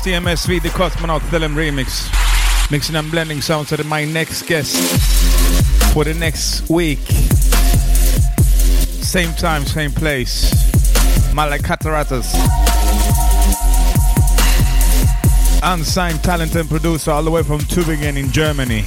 TMSV, 0.00 0.62
the 0.62 0.70
Cosmonaut 0.70 1.20
Film 1.30 1.54
remix. 1.54 2.10
Mixing 2.70 2.96
and 2.96 3.10
blending 3.10 3.42
sounds 3.42 3.68
to 3.68 3.84
my 3.84 4.04
next 4.06 4.46
guest 4.46 4.74
for 5.92 6.04
the 6.04 6.14
next 6.14 6.70
week. 6.70 7.00
Same 9.04 9.32
time, 9.34 9.66
same 9.66 9.90
place. 9.90 10.52
Malak 11.34 11.60
Cataratas. 11.60 12.32
Unsigned 15.62 16.22
talent 16.24 16.54
and 16.54 16.68
producer 16.68 17.10
all 17.10 17.22
the 17.22 17.30
way 17.30 17.42
from 17.42 17.60
Tübingen 17.60 18.16
in 18.16 18.32
Germany. 18.32 18.84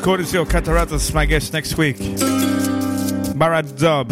Courtesy 0.00 0.38
of 1.08 1.14
my 1.14 1.26
guest 1.26 1.52
next 1.52 1.76
week. 1.76 1.96
Barad 3.36 3.78
Dub. 3.78 4.10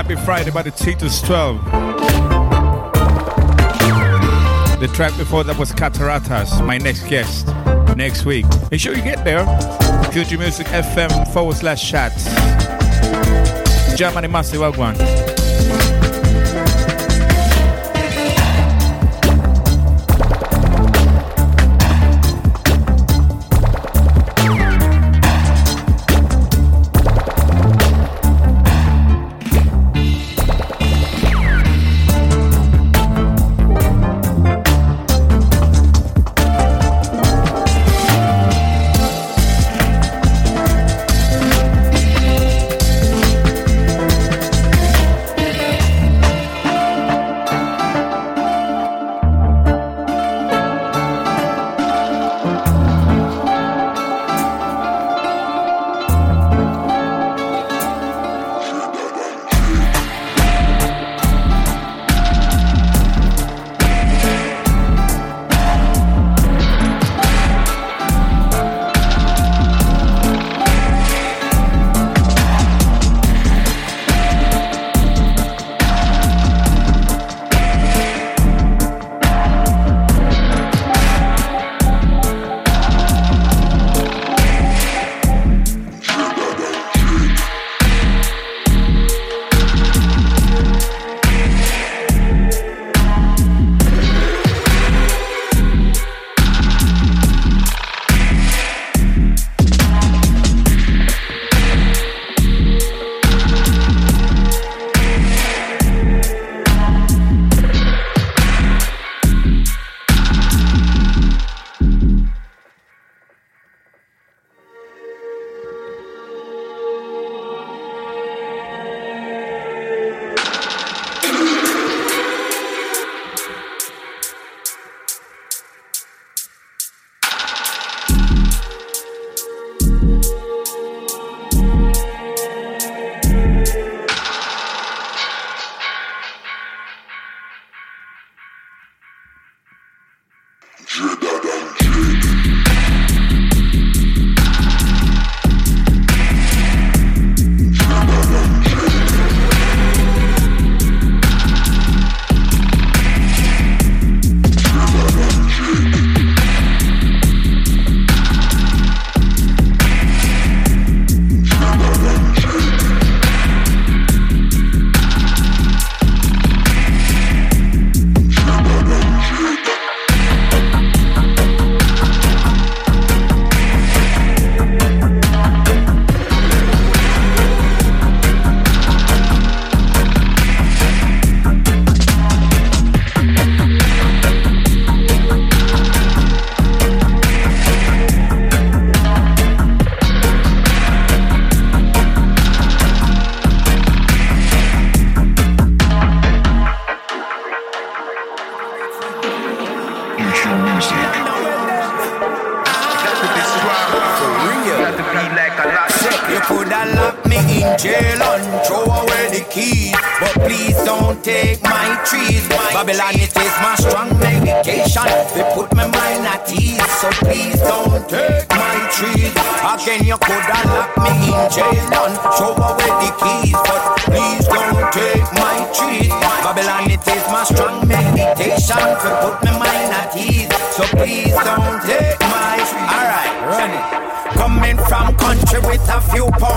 Happy 0.00 0.16
Friday 0.16 0.50
by 0.50 0.62
the 0.62 0.70
Titus 0.70 1.20
12. 1.20 1.62
The 4.80 4.88
track 4.94 5.14
before 5.18 5.44
that 5.44 5.58
was 5.58 5.72
Cataratas, 5.72 6.64
my 6.64 6.78
next 6.78 7.06
guest, 7.06 7.46
next 7.98 8.24
week. 8.24 8.46
Make 8.70 8.80
sure 8.80 8.94
you 8.94 9.02
get 9.02 9.22
there. 9.26 9.44
Future 10.10 10.38
Music 10.38 10.68
FM 10.68 11.30
forward 11.34 11.56
slash 11.56 11.90
chat. 11.90 12.12
Germany 13.94 14.28
Massive 14.28 14.62
Wagwan. 14.62 15.39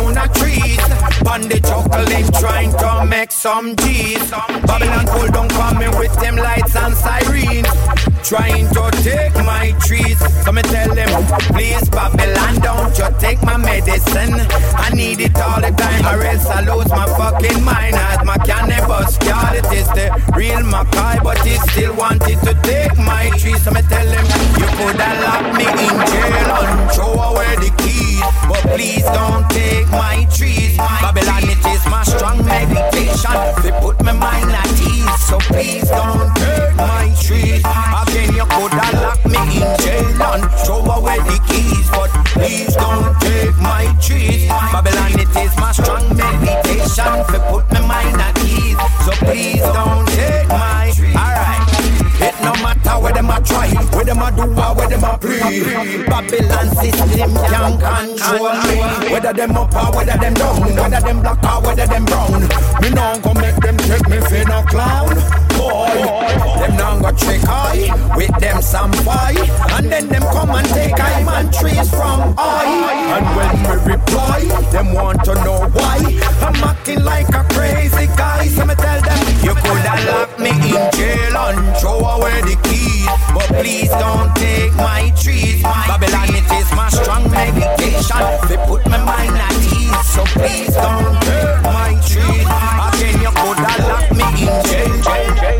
down 0.03 0.17
a 0.17 0.33
trees. 0.33 0.79
On 1.27 1.41
the 1.41 1.59
chocolate 1.59 2.33
trying 2.39 2.72
make 3.13 3.31
some 3.31 3.75
G's. 3.75 4.31
Babylon 4.65 5.05
pull 5.05 5.27
down 5.27 5.49
from 5.49 5.77
me 5.77 5.87
with 5.99 6.15
them 6.19 6.35
lights 6.35 6.75
and 6.75 6.95
sirens. 6.95 7.69
Trying 8.27 8.67
to 8.73 8.83
take 9.03 9.35
my 9.45 9.65
trees. 9.85 10.17
So 10.43 10.51
me 10.51 10.63
tell 10.63 10.89
them, 10.95 11.11
please, 11.53 11.87
Babylon, 11.89 12.53
don't 12.67 12.97
you 12.97 13.09
take 13.19 13.41
my 13.43 13.57
medicine. 13.57 14.33
I 14.85 14.89
need 14.95 15.19
it 15.19 15.35
all 15.37 15.61
the 15.61 15.71
time, 15.83 16.03
or 16.11 16.23
else 16.23 16.47
I 16.47 16.61
lose 16.69 16.89
my 16.89 17.05
fucking 17.19 17.63
mind. 17.63 17.95
As 17.95 18.25
my 18.25 18.37
cannabis 18.49 19.17
card, 19.19 19.57
it 19.61 19.69
is 19.79 19.87
the 19.97 20.07
real 20.35 20.63
Mackay, 20.63 21.19
but 21.23 21.37
he 21.45 21.55
still 21.69 21.95
wanted 21.95 22.39
to 22.47 22.53
take 22.63 22.97
my 22.97 23.29
trees. 23.37 23.61
So 23.63 23.69
me 23.71 23.81
tell 23.93 24.07
them, 24.15 24.25
you 24.59 24.67
could 24.77 24.99
have 25.05 25.19
locked 25.25 25.53
me 25.59 25.67
in 25.85 25.95
jail 26.09 26.49
and 26.65 26.91
throw 26.93 27.13
away 27.29 27.53
the 27.61 27.71
keys. 27.77 28.25
But 28.49 28.63
please 28.73 29.05
don't 29.17 29.45
take 29.51 29.89
my 29.91 30.25
trees. 30.35 30.77
Babylon, 30.77 31.43
it 31.53 31.63
is 31.73 31.83
my 31.93 32.01
strong 32.03 32.43
medicine 32.45 33.02
station. 33.07 33.63
They 33.63 33.71
put 33.79 34.01
my 34.03 34.11
mind 34.11 34.51
at 34.51 34.67
ease, 34.81 35.25
so 35.27 35.37
please 35.51 35.87
don't 35.89 36.37
hurt 36.37 36.75
my 36.75 37.13
tree. 37.21 37.61
Again, 38.01 38.35
you 38.35 38.45
coulda 38.45 38.87
locked 39.01 39.25
me 39.25 39.39
in 39.59 39.69
jail 39.81 40.23
and 40.33 40.43
throw 40.63 40.83
away 40.85 41.19
the 41.19 41.39
keys, 41.47 41.89
but 41.91 42.11
please 42.33 42.73
don't 42.75 43.19
take 43.21 43.57
my 43.59 43.95
trees. 44.01 44.47
Babylon, 44.47 45.19
it 45.19 45.29
is 45.35 45.55
my 45.57 45.71
strong 45.71 46.05
meditation. 46.15 47.13
They 47.31 47.41
put 47.51 47.65
my 47.71 47.81
mind 47.81 48.21
at 48.21 48.37
ease, 48.43 48.77
so 49.05 49.11
please 49.25 49.61
don't 49.61 50.07
take 50.09 50.47
my 50.49 50.82
Matter 52.61 52.99
where 53.01 53.13
them 53.13 53.29
a 53.29 53.41
try, 53.41 53.73
where 53.95 54.05
them 54.05 54.21
a 54.21 54.31
do 54.31 54.43
or 54.43 54.75
where 54.75 54.87
them 54.87 55.03
a 55.03 55.17
plead. 55.17 56.05
Babylon 56.07 56.67
system 56.75 57.33
can't 57.33 57.79
control 57.81 58.53
me. 58.63 59.11
Whether 59.11 59.33
them 59.33 59.55
up 59.57 59.73
or 59.75 59.97
whether 59.97 60.17
them 60.17 60.33
down, 60.33 60.61
whether 60.61 61.01
them 61.01 61.21
black 61.21 61.43
or 61.43 61.61
whether 61.65 61.87
them 61.87 62.05
brown. 62.05 62.41
Me 62.81 62.89
no 62.89 63.19
go 63.23 63.33
make 63.33 63.55
them 63.57 63.77
take 63.77 64.07
me 64.07 64.19
for 64.19 64.43
no 64.49 64.61
clown 64.63 65.52
boy. 65.63 65.95
Them 66.59 66.75
now 66.75 66.99
got 66.99 67.17
trick 67.17 67.43
I 67.47 67.87
with 68.15 68.35
them 68.39 68.61
some 68.61 68.91
boy, 69.07 69.33
and 69.75 69.91
then 69.91 70.07
them 70.07 70.23
come 70.35 70.51
and 70.51 70.67
take 70.67 70.99
I 70.99 71.23
man 71.23 71.51
trees 71.51 71.89
from 71.89 72.35
I. 72.37 72.65
And 73.15 73.25
when 73.37 73.55
we 73.67 73.75
reply, 73.93 74.39
them 74.71 74.93
want 74.93 75.23
to 75.25 75.33
know 75.45 75.59
why 75.77 75.97
I'm 76.41 76.55
acting 76.63 77.03
like 77.03 77.29
a 77.29 77.43
crazy 77.55 78.07
guy. 78.17 78.47
So 78.47 78.65
me 78.65 78.75
tell 78.75 79.01
them 79.01 79.19
you 79.45 79.53
coulda 79.63 79.95
locked 80.09 80.39
me 80.39 80.51
in 80.51 80.83
jail 80.97 81.35
and 81.47 81.77
throw 81.77 81.99
away 82.15 82.41
the 82.41 82.57
key, 82.67 83.05
but 83.33 83.47
please 83.61 83.89
don't 83.89 84.33
take 84.35 84.73
my 84.75 85.11
trees. 85.21 85.63
My 85.63 85.85
Babylon 85.87 86.29
it 86.39 86.47
is 86.59 86.69
my 86.75 86.89
strong 86.89 87.29
meditation. 87.31 88.23
They 88.49 88.59
put 88.67 88.85
my 88.87 88.99
mind 89.03 89.35
at 89.47 89.55
ease, 89.71 90.07
so 90.13 90.23
please 90.39 90.73
don't 90.75 91.15
take 91.27 91.61
my 91.63 91.89
trees. 92.07 92.47
Again 92.87 93.17
you 93.23 93.31
coulda 93.39 93.73
locked 93.89 94.13
me 94.19 94.27
in 94.47 94.53
jail. 94.67 94.93
Babylon 95.03 95.52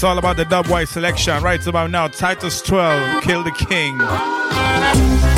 It's 0.00 0.04
all 0.06 0.16
about 0.16 0.38
the 0.38 0.46
dub 0.46 0.66
white 0.68 0.88
selection. 0.88 1.42
Right 1.42 1.66
about 1.66 1.90
now, 1.90 2.08
Titus 2.08 2.62
12, 2.62 3.22
Kill 3.22 3.42
the 3.42 3.50
King. 3.50 3.98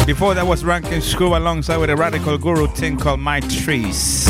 Before 0.07 0.35
that 0.35 0.47
was 0.47 0.65
Ranking 0.65 1.01
Screw 1.01 1.35
alongside 1.35 1.79
with 1.79 1.91
a 1.91 1.97
radical 1.97 2.39
guru 2.39 2.69
thing 2.69 2.97
called 2.97 3.19
My 3.19 3.41
Trees. 3.41 4.29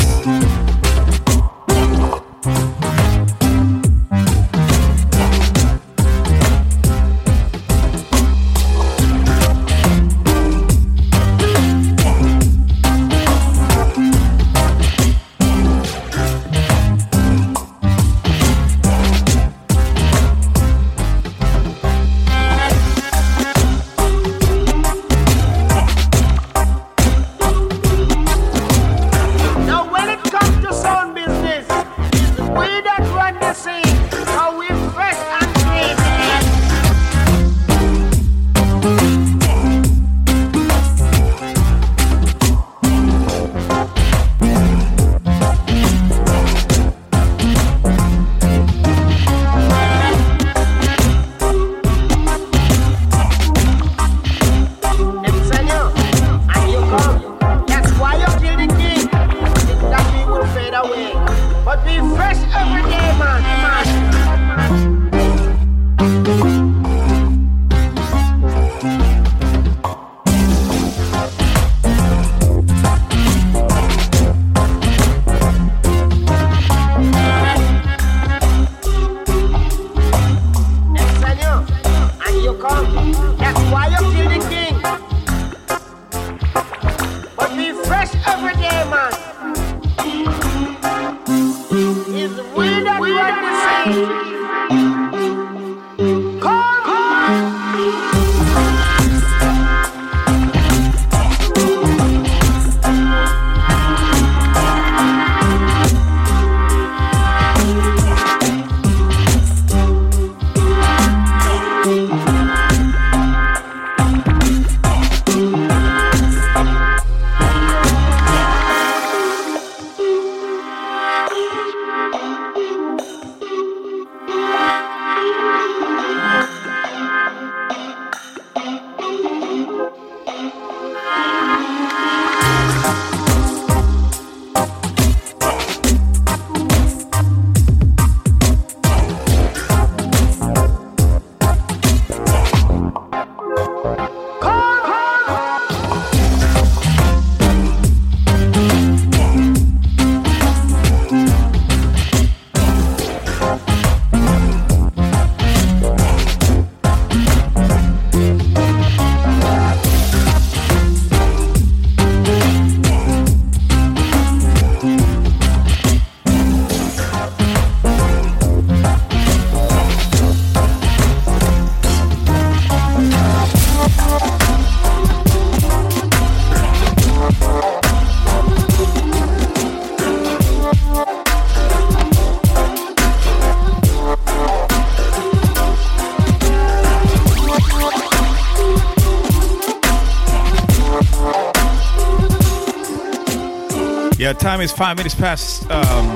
Time 194.53 194.61
is 194.61 194.71
five 194.71 194.97
minutes 194.97 195.15
past 195.15 195.63
um, 195.71 196.13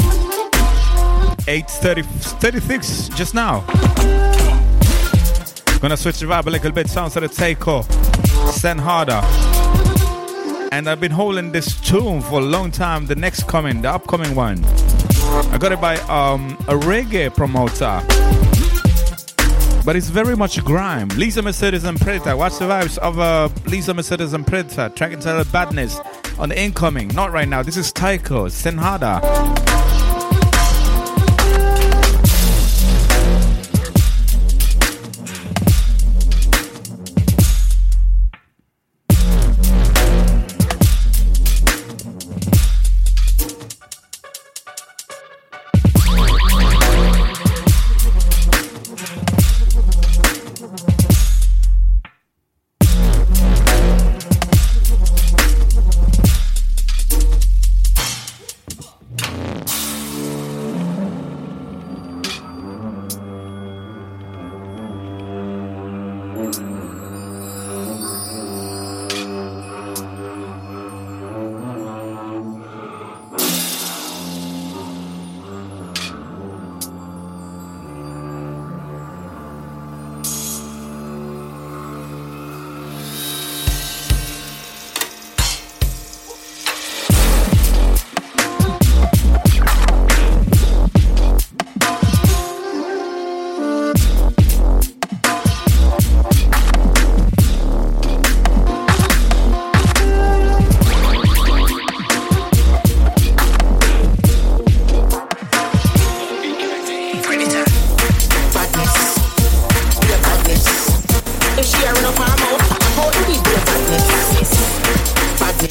8.30, 1.48 2.06
36 2.06 3.10
just 3.10 3.34
now. 3.34 3.62
Gonna 5.80 5.98
switch 5.98 6.20
the 6.20 6.28
vibe 6.28 6.46
a 6.46 6.52
little 6.52 6.72
bit. 6.72 6.88
Sounds 6.88 7.16
of 7.16 7.24
the 7.24 7.30
Takeoff. 7.30 7.92
Stand 8.54 8.80
harder. 8.80 9.22
And 10.72 10.88
I've 10.88 11.00
been 11.00 11.12
holding 11.12 11.52
this 11.52 11.82
tune 11.82 12.22
for 12.22 12.40
a 12.40 12.44
long 12.44 12.70
time. 12.70 13.08
The 13.08 13.16
next 13.16 13.48
coming, 13.48 13.82
the 13.82 13.90
upcoming 13.90 14.36
one. 14.36 14.64
I 15.52 15.58
got 15.60 15.72
it 15.72 15.82
by 15.82 15.96
um, 16.02 16.58
a 16.68 16.76
reggae 16.76 17.36
promoter. 17.36 18.04
But 19.84 19.96
it's 19.96 20.10
very 20.10 20.38
much 20.38 20.64
grime. 20.64 21.08
Lisa 21.16 21.42
Mercedez 21.42 21.86
and 21.86 22.00
Predator. 22.00 22.38
Watch 22.38 22.60
the 22.60 22.66
vibes 22.66 23.00
of 23.00 23.18
uh, 23.18 23.50
Lisa 23.66 23.94
Mercedez 23.94 24.36
and 24.36 24.46
Predator. 24.46 24.90
Track 24.90 25.14
entitled 25.14 25.52
Badness 25.52 26.00
on 26.40 26.50
the 26.50 26.60
incoming. 26.60 27.08
Not 27.10 27.32
right 27.32 27.48
now. 27.48 27.64
This 27.64 27.78
is 27.78 27.92
Taiko 27.92 28.48
Senhada. 28.48 29.57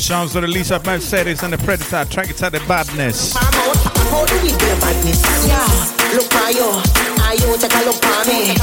Sounds 0.06 0.36
of 0.36 0.42
the 0.42 0.48
Lisa 0.48 0.78
Mercedez 0.78 1.42
and 1.42 1.52
the 1.52 1.58
Predator. 1.58 2.04
Track 2.08 2.30
it 2.30 2.40
out 2.40 2.52
the 2.52 2.60
badness. 2.68 3.34
Yeah, 5.46 5.66
look 6.14 6.30
you. 6.54 7.06
You 7.42 7.58
take 7.58 7.74
a 7.74 7.82
look 7.84 8.00
me? 8.24 8.54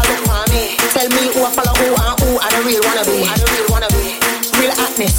Tell 0.93 1.09
me 1.09 1.33
who 1.33 1.43
I 1.43 1.51
follow, 1.51 1.75
who 1.75 1.93
and 1.93 2.15
who 2.21 2.39
I 2.39 2.49
the 2.49 2.63
real 2.65 2.81
wannabe. 2.81 3.27
Are 3.29 3.37
the 3.37 3.97
real. 3.97 4.22
Real 4.63 4.71
hotness. 4.79 5.11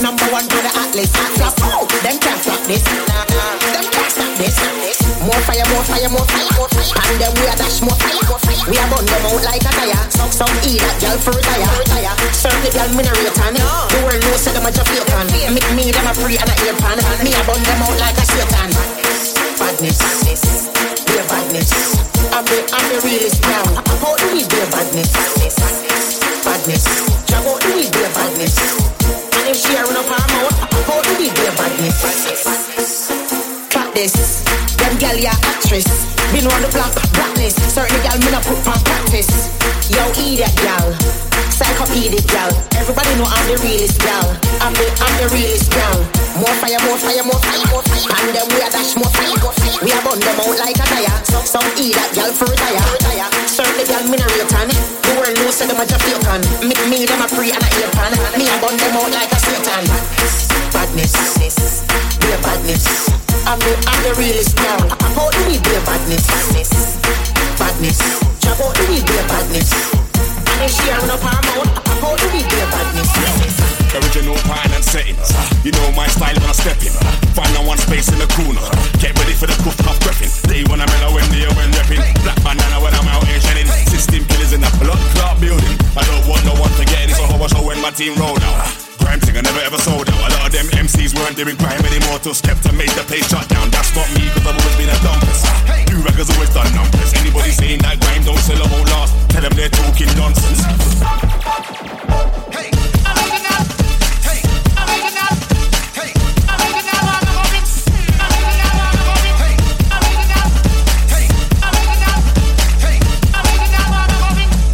Number 0.00 0.24
one 0.32 0.48
for 0.48 0.64
the 0.64 0.72
atlas. 0.72 1.12
Flop 1.36 1.52
out. 1.60 1.92
Them 2.00 2.16
can't 2.24 2.40
stop 2.40 2.56
this. 2.64 2.80
Them 2.80 3.84
can't 3.84 4.08
stop 4.08 4.32
this. 4.40 4.56
More 5.20 5.36
fire, 5.44 5.60
more 5.76 5.84
fire, 5.84 6.08
more 6.08 6.24
fire. 6.24 6.48
And 6.56 7.20
then 7.20 7.28
we 7.36 7.44
are 7.52 7.58
dash 7.60 7.84
more 7.84 7.92
fire. 8.00 8.16
We 8.64 8.80
are 8.80 8.88
burn 8.88 9.04
them 9.04 9.28
out 9.28 9.44
like 9.44 9.60
a 9.60 9.72
tire. 9.76 10.00
Some 10.08 10.32
some 10.32 10.48
eat 10.64 10.80
that 10.80 10.96
girl 11.04 11.20
for 11.20 11.36
retire. 11.36 11.68
Serve 12.32 12.56
the 12.64 12.72
girl 12.72 12.88
mineral 12.96 13.28
tan. 13.36 13.60
The 13.60 13.98
world 14.08 14.24
knows 14.24 14.40
say 14.40 14.56
them 14.56 14.64
a 14.64 14.72
Jamaican. 14.72 15.36
Me, 15.36 15.60
me 15.76 15.92
them 15.92 16.08
a 16.08 16.16
free 16.16 16.40
and 16.40 16.48
a 16.48 16.56
ear 16.64 16.72
pan. 16.80 16.96
Me 17.20 17.36
a 17.36 17.44
burn 17.44 17.60
them 17.60 17.84
out 17.84 17.92
like 18.00 18.16
a 18.16 18.24
Satan 18.24 18.72
badness. 19.60 20.00
Be 21.04 21.12
a 21.12 21.24
badness. 21.28 21.68
I'm 22.32 22.40
the, 22.48 22.64
I'm 22.72 22.88
the 22.88 23.04
realest 23.04 23.44
now. 23.52 23.68
How 24.00 24.16
do 24.16 24.32
we 24.32 24.48
be 24.48 24.56
a 24.64 24.66
badness? 24.72 26.17
Badness. 26.48 26.86
How 27.28 27.58
do 27.58 27.74
we 27.76 27.82
be 27.90 27.98
a 27.98 28.08
badness? 28.08 28.56
And 29.36 29.50
if 29.50 29.56
she 29.58 29.76
run 29.76 29.96
up 29.96 30.06
her 30.06 30.32
mouth, 30.32 30.56
how 30.88 31.02
we 31.18 31.28
be 31.28 31.44
a 31.44 31.52
badness? 31.52 33.07
This. 33.94 34.44
Them 34.76 34.94
gal, 34.98 35.16
ya 35.18 35.32
actress. 35.42 35.86
Been 36.30 36.46
on 36.46 36.60
the 36.62 36.70
block, 36.70 36.94
blackness. 37.14 37.56
Certain 37.72 37.98
gal, 38.04 38.18
me 38.20 38.30
not 38.30 38.44
put 38.44 38.58
for 38.62 38.76
practice. 38.84 39.50
Yo, 39.90 40.04
idiot 40.14 40.54
gal. 40.62 40.92
Psychopedic 41.50 42.26
gal. 42.30 42.52
Everybody 42.78 43.10
know 43.18 43.26
I'm 43.26 43.44
the 43.48 43.56
realest 43.64 43.98
gal. 44.04 44.28
I'm 44.62 44.74
the, 44.74 44.86
I'm 45.02 45.14
the 45.18 45.26
realest 45.34 45.72
gal. 45.72 45.98
More 46.38 46.54
fire, 46.62 46.78
more 46.86 47.00
fire, 47.00 47.24
more 47.26 47.40
fire, 47.42 47.66
more 47.72 47.82
fire. 47.82 48.10
And 48.22 48.30
then 48.36 48.46
we 48.54 48.62
a 48.62 48.68
dash 48.70 48.94
more 48.94 49.10
fire. 49.10 49.34
We 49.82 49.90
a 49.90 49.98
burn 50.04 50.20
them 50.20 50.38
out 50.38 50.58
like 50.58 50.78
a 50.78 50.86
tire. 50.86 51.16
Some, 51.26 51.46
some 51.46 51.68
eat 51.78 51.98
that 51.98 52.12
gal 52.14 52.30
for 52.30 52.46
retire. 52.46 52.82
The 53.78 53.84
gal 53.86 54.02
mineral 54.10 54.30
The 54.30 55.12
world 55.18 55.34
knows 55.38 55.54
say 55.54 55.66
them 55.66 55.78
a 55.78 55.86
Jamaican. 55.86 56.42
Me, 56.66 56.74
me 56.90 57.06
them 57.06 57.22
a 57.22 57.26
pre 57.30 57.50
and 57.50 57.62
a 57.62 57.88
pan. 57.94 58.12
Me 58.34 58.46
a 58.46 58.54
burn 58.58 58.76
them 58.78 58.96
out 58.98 59.10
like 59.10 59.30
a 59.30 59.38
Satan. 59.38 60.47
Badness, 60.72 61.12
be 62.20 62.28
a 62.28 62.38
badness. 62.44 62.84
I'm 63.48 63.58
the, 63.58 63.72
I'm 63.88 64.00
the 64.04 64.12
realest. 64.20 64.58
How 64.60 65.30
do 65.32 65.40
we 65.48 65.56
be 65.56 65.72
a 65.72 65.80
badness? 65.88 66.28
Badness. 67.56 67.98
Do 68.44 68.84
we 68.92 69.00
be 69.00 69.14
a 69.16 69.24
badness? 69.24 69.72
And 70.52 70.60
if 70.64 70.72
she 70.76 70.92
up 70.92 71.08
her 71.08 71.16
mouth, 71.16 71.72
how 72.04 72.12
do 72.16 72.26
we 72.32 72.44
be 72.44 72.58
a 72.60 72.66
badness? 72.68 73.08
Original 73.96 74.36
pine 74.44 74.72
and 74.76 74.84
settings. 74.84 75.32
You 75.64 75.72
know 75.72 75.88
my 75.96 76.06
style 76.08 76.36
when 76.36 76.48
I 76.48 76.52
step 76.52 76.76
in. 76.84 76.92
Find 77.32 77.50
out 77.56 77.64
one 77.64 77.78
space 77.78 78.12
in 78.12 78.18
the 78.20 78.28
corner. 78.36 78.60
Get 79.00 79.16
ready 79.16 79.32
for 79.32 79.48
the 79.48 79.56
cuff 79.64 79.76
cuff 79.80 79.98
prepping. 80.04 80.30
They 80.52 80.64
wanna 80.68 80.84
mellow 80.84 81.16
when 81.16 81.24
they 81.32 81.48
when 81.56 81.72
repping. 81.72 82.04
Black 82.22 82.36
banana 82.44 82.76
when 82.84 82.92
I'm 82.92 83.08
out 83.08 83.24
here 83.24 83.40
shelling. 83.40 83.66
System 83.88 84.24
killers 84.28 84.52
in 84.52 84.60
the 84.60 84.70
blood 84.76 85.00
clot 85.16 85.40
building. 85.40 85.76
I 85.96 86.04
don't 86.04 86.28
want 86.28 86.44
no 86.44 86.52
one 86.60 86.72
to 86.76 86.84
get 86.84 87.08
it. 87.08 87.16
So 87.16 87.24
how 87.24 87.40
I 87.40 87.46
show 87.48 87.64
when 87.64 87.80
my 87.80 87.90
team 87.90 88.18
roll 88.20 88.36
out. 88.42 88.87
Crime 89.08 89.20
thing 89.20 89.38
I 89.38 89.40
never 89.40 89.60
ever 89.64 89.78
sold 89.78 90.04
out. 90.04 90.20
A 90.20 90.36
lot 90.36 90.46
of 90.48 90.52
them 90.52 90.66
MCs 90.84 91.16
weren't 91.16 91.34
doing 91.34 91.56
crime 91.56 91.80
anymore 91.80 92.18
till 92.20 92.36
Skepta 92.36 92.76
made 92.76 92.92
the 92.92 93.00
place 93.08 93.24
shut 93.26 93.48
down. 93.48 93.70
That's 93.70 93.88
not 93.96 94.04
me, 94.12 94.28
cause 94.36 94.44
I've 94.44 94.52
always 94.52 94.76
been 94.76 94.92
a 94.92 94.98
dumpus. 95.00 95.48
New 95.88 96.04
records 96.04 96.28
always 96.28 96.52
done 96.52 96.68
numbers. 96.76 97.14
Anybody 97.16 97.48
saying 97.48 97.80
that 97.88 97.96
grime 98.04 98.22
don't 98.28 98.36
sell 98.36 98.60
or 98.60 98.68
won't 98.68 98.84
last, 98.92 99.16
tell 99.32 99.40
them 99.40 99.56
they're 99.56 99.72
talking 99.72 100.12
nonsense. 100.12 100.60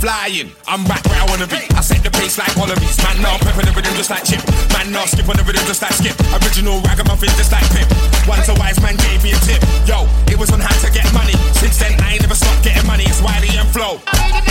Flying, 0.02 0.50
I'm 0.66 0.82
back 0.90 1.06
where 1.06 1.22
I 1.22 1.26
wanna 1.30 1.46
be. 1.46 1.62
I 1.70 1.80
pace 2.24 2.40
like 2.40 2.56
wallabies. 2.56 2.96
Man, 3.04 3.20
now 3.20 3.36
I'm 3.36 3.40
prepping 3.44 3.68
the 3.68 3.74
rhythm 3.76 3.92
just 4.00 4.08
like 4.08 4.24
Chip. 4.24 4.40
Man, 4.72 4.88
now 4.88 5.04
skip 5.04 5.28
on 5.28 5.36
the 5.36 5.44
rhythm 5.44 5.60
just 5.68 5.84
like 5.84 5.92
Skip. 5.92 6.16
Original 6.40 6.80
ragamuffin 6.88 7.28
just 7.36 7.52
like 7.52 7.68
Pip. 7.76 7.84
Once 8.24 8.48
a 8.48 8.56
wise 8.56 8.80
man 8.80 8.96
gave 8.96 9.20
me 9.20 9.36
a 9.36 9.40
tip. 9.44 9.60
Yo, 9.84 10.08
it 10.32 10.40
was 10.40 10.48
on 10.48 10.60
how 10.64 10.72
to 10.80 10.88
get 10.88 11.04
money. 11.12 11.36
Since 11.60 11.76
then, 11.84 11.92
I 12.00 12.16
ain't 12.16 12.24
never 12.24 12.34
stopped 12.34 12.64
getting 12.64 12.86
money. 12.88 13.04
It's 13.04 13.20
Wiley 13.20 13.52
and 13.52 13.68
Flow. 13.68 14.00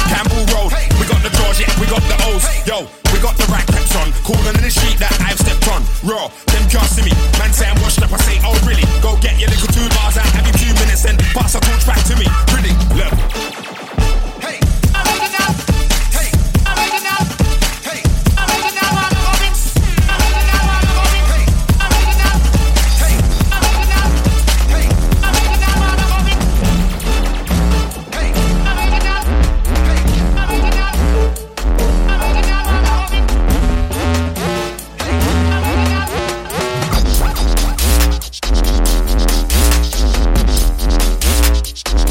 Campbell 0.05 0.45
Road, 0.53 0.69
we 1.01 1.09
got 1.09 1.21
the 1.25 1.33
doors, 1.33 1.57
yeah, 1.57 1.71
we 1.81 1.89
got 1.89 2.03
the 2.05 2.17
O's. 2.29 2.45
Yo, 2.69 2.85
we 3.09 3.17
got 3.17 3.33
the 3.41 3.47
right 3.49 3.65
peps 3.65 3.97
on. 3.97 4.13
Cooler 4.21 4.53
in 4.53 4.61
the 4.61 4.69
street 4.69 5.01
that 5.01 5.13
I've 5.25 5.41
stepped 5.41 5.65
on. 5.73 5.81
Raw, 6.05 6.29
them 6.53 6.63
can't 6.69 6.85
see 6.85 7.01
me. 7.01 7.13
Man 7.41 7.49
say 7.49 7.65
I'm 7.65 7.81
washed 7.81 8.05
up, 8.05 8.13
I 8.13 8.21
say, 8.21 8.37
oh 8.45 8.53
really? 8.69 8.85
Go 9.01 9.17
get 9.17 9.41
your 9.41 9.49
little 9.49 9.71
two 9.73 9.87
bars 9.97 10.21
out, 10.21 10.29
you 10.45 10.53
two 10.61 10.73
minutes, 10.77 11.09
then 11.09 11.17
pass 11.33 11.57
a 11.57 11.59
torch 11.59 11.85
back 11.89 12.01
to 12.05 12.13
me. 12.21 12.29
Really, 12.53 12.73
look. 12.93 13.42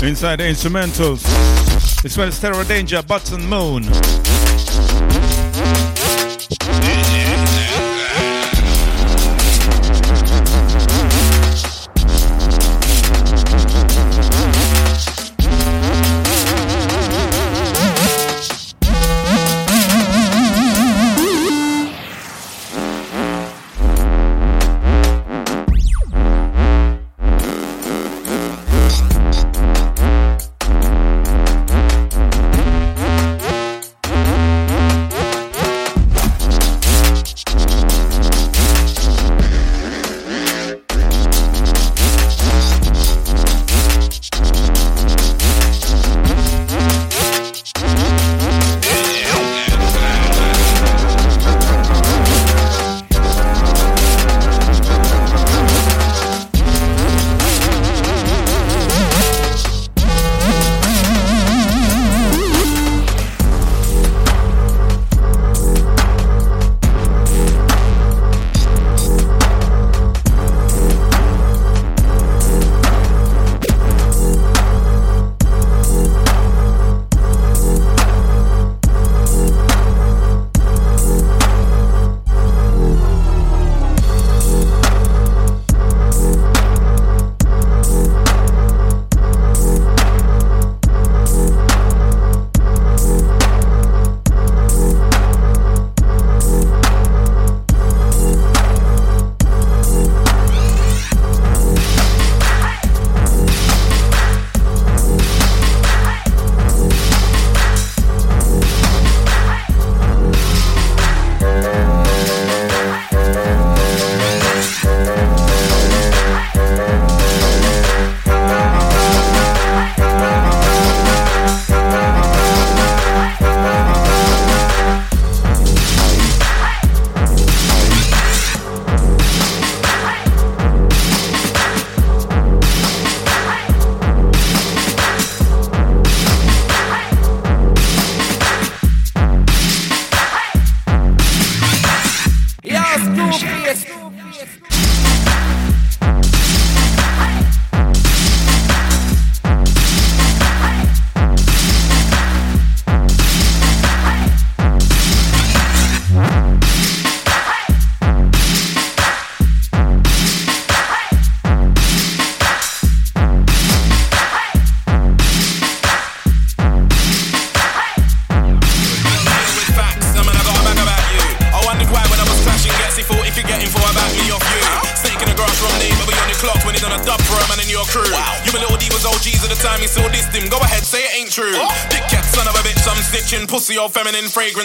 Inside 0.03 0.41
the 0.41 0.45
instrumentals. 0.45 1.23
One 2.19 2.29
is 2.29 2.41
Terror 2.41 2.65
Danjah, 2.65 3.07
Button 3.07 3.47
Moon. 3.49 3.85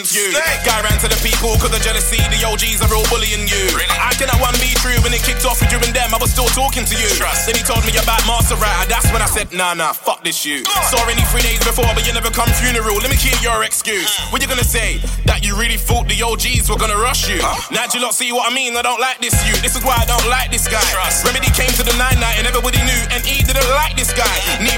Fragrance, 0.03 0.14
you. 0.14 0.30
Guy 0.65 0.82
ran 0.84 0.98
to 0.99 1.07
the 1.10 1.18
people 1.24 1.57
cause 1.57 1.74
of 1.74 1.82
jealousy. 1.82 2.22
The 2.30 2.45
OGs 2.45 2.82
are 2.86 2.91
real 2.91 3.06
bullying 3.10 3.48
you. 3.48 3.65
I 3.98 4.14
cannot 4.14 4.38
one 4.41 4.53
be 4.61 4.74
true 4.78 4.98
when 5.02 5.14
it 5.14 5.24
kicked 5.24 5.45
off 5.45 5.61
with 5.61 5.72
you 5.72 5.80
and 5.82 5.94
them. 5.95 6.14
I 6.14 6.19
was 6.19 6.32
still 6.32 6.49
talking 6.52 6.86
to 6.86 6.95
you. 6.98 7.10
Then 7.48 7.56
he 7.56 7.64
told 7.64 7.82
me 7.86 7.94
about 7.98 8.22
Master 8.28 8.57
Rider. 8.60 8.86
That's 8.90 9.10
when 9.10 9.22
I 9.22 9.30
said, 9.30 9.49
nah, 9.53 9.74
nah, 9.74 9.94
fuck 9.94 10.24
this 10.24 10.45
you. 10.45 10.65
Saw 10.91 11.02
any 11.10 11.24
three 11.34 11.41
days 11.41 11.61
before, 11.64 11.90
but 11.95 12.06
you 12.06 12.14
never 12.14 12.30
come 12.30 12.49
funeral. 12.61 12.99
Let 13.02 13.10
me 13.10 13.18
hear 13.18 13.36
your 13.41 13.64
excuse. 13.64 14.11
What 14.30 14.41
you 14.41 14.49
gonna 14.49 14.68
say? 14.68 14.99
That 15.26 15.45
you 15.45 15.57
really 15.57 15.78
thought 15.78 16.07
the 16.07 16.19
OGs 16.22 16.69
were 16.69 16.78
gonna 16.78 16.99
rush 16.99 17.30
you? 17.30 17.40
Now 17.72 17.88
do 17.88 17.98
you 17.98 18.03
not 18.03 18.14
see 18.14 18.32
what 18.32 18.52
I 18.52 18.53
mean? 18.53 18.76
I 18.78 18.84
don't 18.84 19.02
like 19.02 19.19
this 19.19 19.34
you. 19.48 19.56
This 19.64 19.76
is 19.76 19.84
why 19.84 19.98
I 19.98 20.06
don't 20.06 20.28
like 20.30 20.52
this 20.52 20.68
guy. 20.68 20.84
Remedy 21.26 21.49
came 21.56 21.72
to 21.80 21.84
the 21.84 21.95
nine 21.98 22.19
night 22.19 22.38
and 22.38 22.45
everybody 22.45 22.78
knew, 22.86 23.02
and 23.14 23.24
he 23.26 23.41
didn't 23.41 23.69
like 23.74 23.95
this 23.98 24.14
guy. 24.14 24.36
Neither 24.61 24.77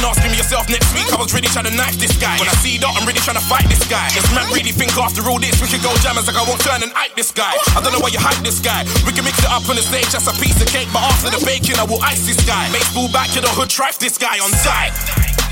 did 0.00 0.08
I. 0.08 0.08
You 0.08 0.08
can 0.08 0.16
ask 0.16 0.22
him 0.24 0.34
yourself 0.34 0.64
next 0.72 0.88
week. 0.94 1.12
I 1.12 1.20
was 1.20 1.34
really 1.34 1.48
trying 1.48 1.68
to 1.68 1.74
knife 1.76 2.00
this 2.00 2.16
guy. 2.16 2.38
When 2.40 2.48
I 2.48 2.56
see 2.64 2.78
Dot, 2.78 2.96
I'm 2.96 3.04
really 3.04 3.20
trying 3.20 3.36
to 3.36 3.44
fight 3.44 3.68
this 3.68 3.84
guy. 3.84 4.08
Does 4.16 4.24
man 4.32 4.48
really 4.48 4.72
think 4.72 4.96
after 4.96 5.20
all 5.28 5.38
this 5.38 5.60
we 5.60 5.68
could 5.68 5.82
go 5.84 5.92
jammers 6.00 6.26
like 6.26 6.36
I 6.36 6.44
won't 6.48 6.60
turn 6.64 6.82
and 6.82 6.92
hype 6.92 7.12
this 7.16 7.30
guy? 7.30 7.52
I 7.76 7.84
don't 7.84 7.92
know 7.92 8.00
why 8.00 8.08
you 8.08 8.20
hype 8.20 8.40
this 8.40 8.60
guy. 8.60 8.88
We 9.04 9.12
can 9.12 9.24
mix 9.24 9.38
it 9.44 9.50
up 9.52 9.68
on 9.68 9.76
the 9.76 9.84
stage, 9.84 10.08
that's 10.08 10.24
a 10.30 10.36
piece 10.40 10.56
of 10.56 10.68
cake. 10.72 10.88
But 10.92 11.04
after 11.04 11.28
the 11.28 11.42
baking, 11.44 11.76
I 11.76 11.84
will 11.84 12.00
ice 12.00 12.24
this 12.24 12.40
guy. 12.46 12.72
Baseball 12.72 13.12
back 13.12 13.28
to 13.36 13.40
the 13.44 13.50
hood, 13.52 13.68
trife 13.68 14.00
this 14.00 14.16
guy 14.16 14.40
on 14.40 14.50
site. 14.56 14.94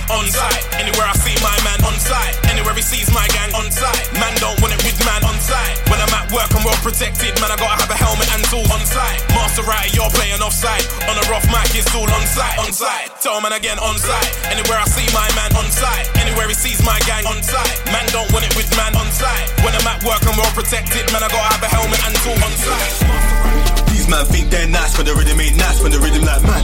On 0.08 0.24
site, 0.24 0.64
anywhere 0.80 1.04
I 1.04 1.12
see 1.20 1.36
my 1.44 1.52
man 1.68 1.84
on 1.84 1.92
site, 2.00 2.32
anywhere 2.48 2.72
he 2.72 2.80
sees 2.80 3.12
my 3.12 3.28
gang 3.28 3.52
on 3.52 3.68
site. 3.68 4.08
Man 4.16 4.32
don't 4.40 4.56
want 4.64 4.72
it 4.72 4.80
with 4.80 4.96
man 5.04 5.20
on 5.28 5.36
site. 5.36 5.76
When 5.92 6.00
I'm 6.00 6.08
at 6.16 6.32
work, 6.32 6.48
I'm 6.56 6.64
well 6.64 6.78
protected. 6.80 7.36
Man, 7.44 7.52
I 7.52 7.60
gotta 7.60 7.76
have 7.76 7.92
a 7.92 7.98
helmet 7.98 8.32
and 8.32 8.40
tool 8.48 8.64
on 8.72 8.80
site. 8.88 9.20
Master 9.36 9.68
right, 9.68 9.92
you're 9.92 10.08
playing 10.16 10.40
offside. 10.40 10.88
On 11.12 11.16
a 11.20 11.24
rough 11.28 11.44
mic, 11.52 11.68
it's 11.76 11.92
all 11.92 12.08
on 12.08 12.24
site, 12.24 12.56
on 12.56 12.72
site. 12.72 13.07
Tell 13.18 13.42
man 13.42 13.50
again 13.50 13.82
on 13.82 13.98
site. 13.98 14.30
Anywhere 14.46 14.78
I 14.78 14.86
see 14.86 15.02
my 15.10 15.26
man 15.34 15.50
on 15.58 15.66
site, 15.74 16.06
anywhere 16.22 16.46
he 16.46 16.54
sees 16.54 16.78
my 16.86 16.94
gang 17.02 17.26
on 17.26 17.42
site. 17.42 17.74
Man 17.90 18.06
don't 18.14 18.30
want 18.30 18.46
it 18.46 18.54
with 18.54 18.70
man 18.78 18.94
on 18.94 19.10
site. 19.10 19.50
When 19.66 19.74
I'm 19.74 19.82
at 19.90 20.06
work, 20.06 20.22
I'm 20.22 20.38
well 20.38 20.54
protected. 20.54 21.02
Man, 21.10 21.26
I 21.26 21.28
gotta 21.28 21.50
have 21.50 21.58
a 21.58 21.66
helmet 21.66 21.98
and 22.06 22.14
tool 22.22 22.38
on 22.38 22.54
site. 22.54 23.90
These 23.90 24.06
man 24.06 24.22
think 24.30 24.54
they're 24.54 24.70
nice 24.70 24.94
when 24.94 25.02
the 25.02 25.18
rhythm 25.18 25.34
ain't 25.42 25.58
nice 25.58 25.82
when 25.82 25.90
the 25.90 25.98
rhythm 25.98 26.22
like 26.22 26.46
man. 26.46 26.62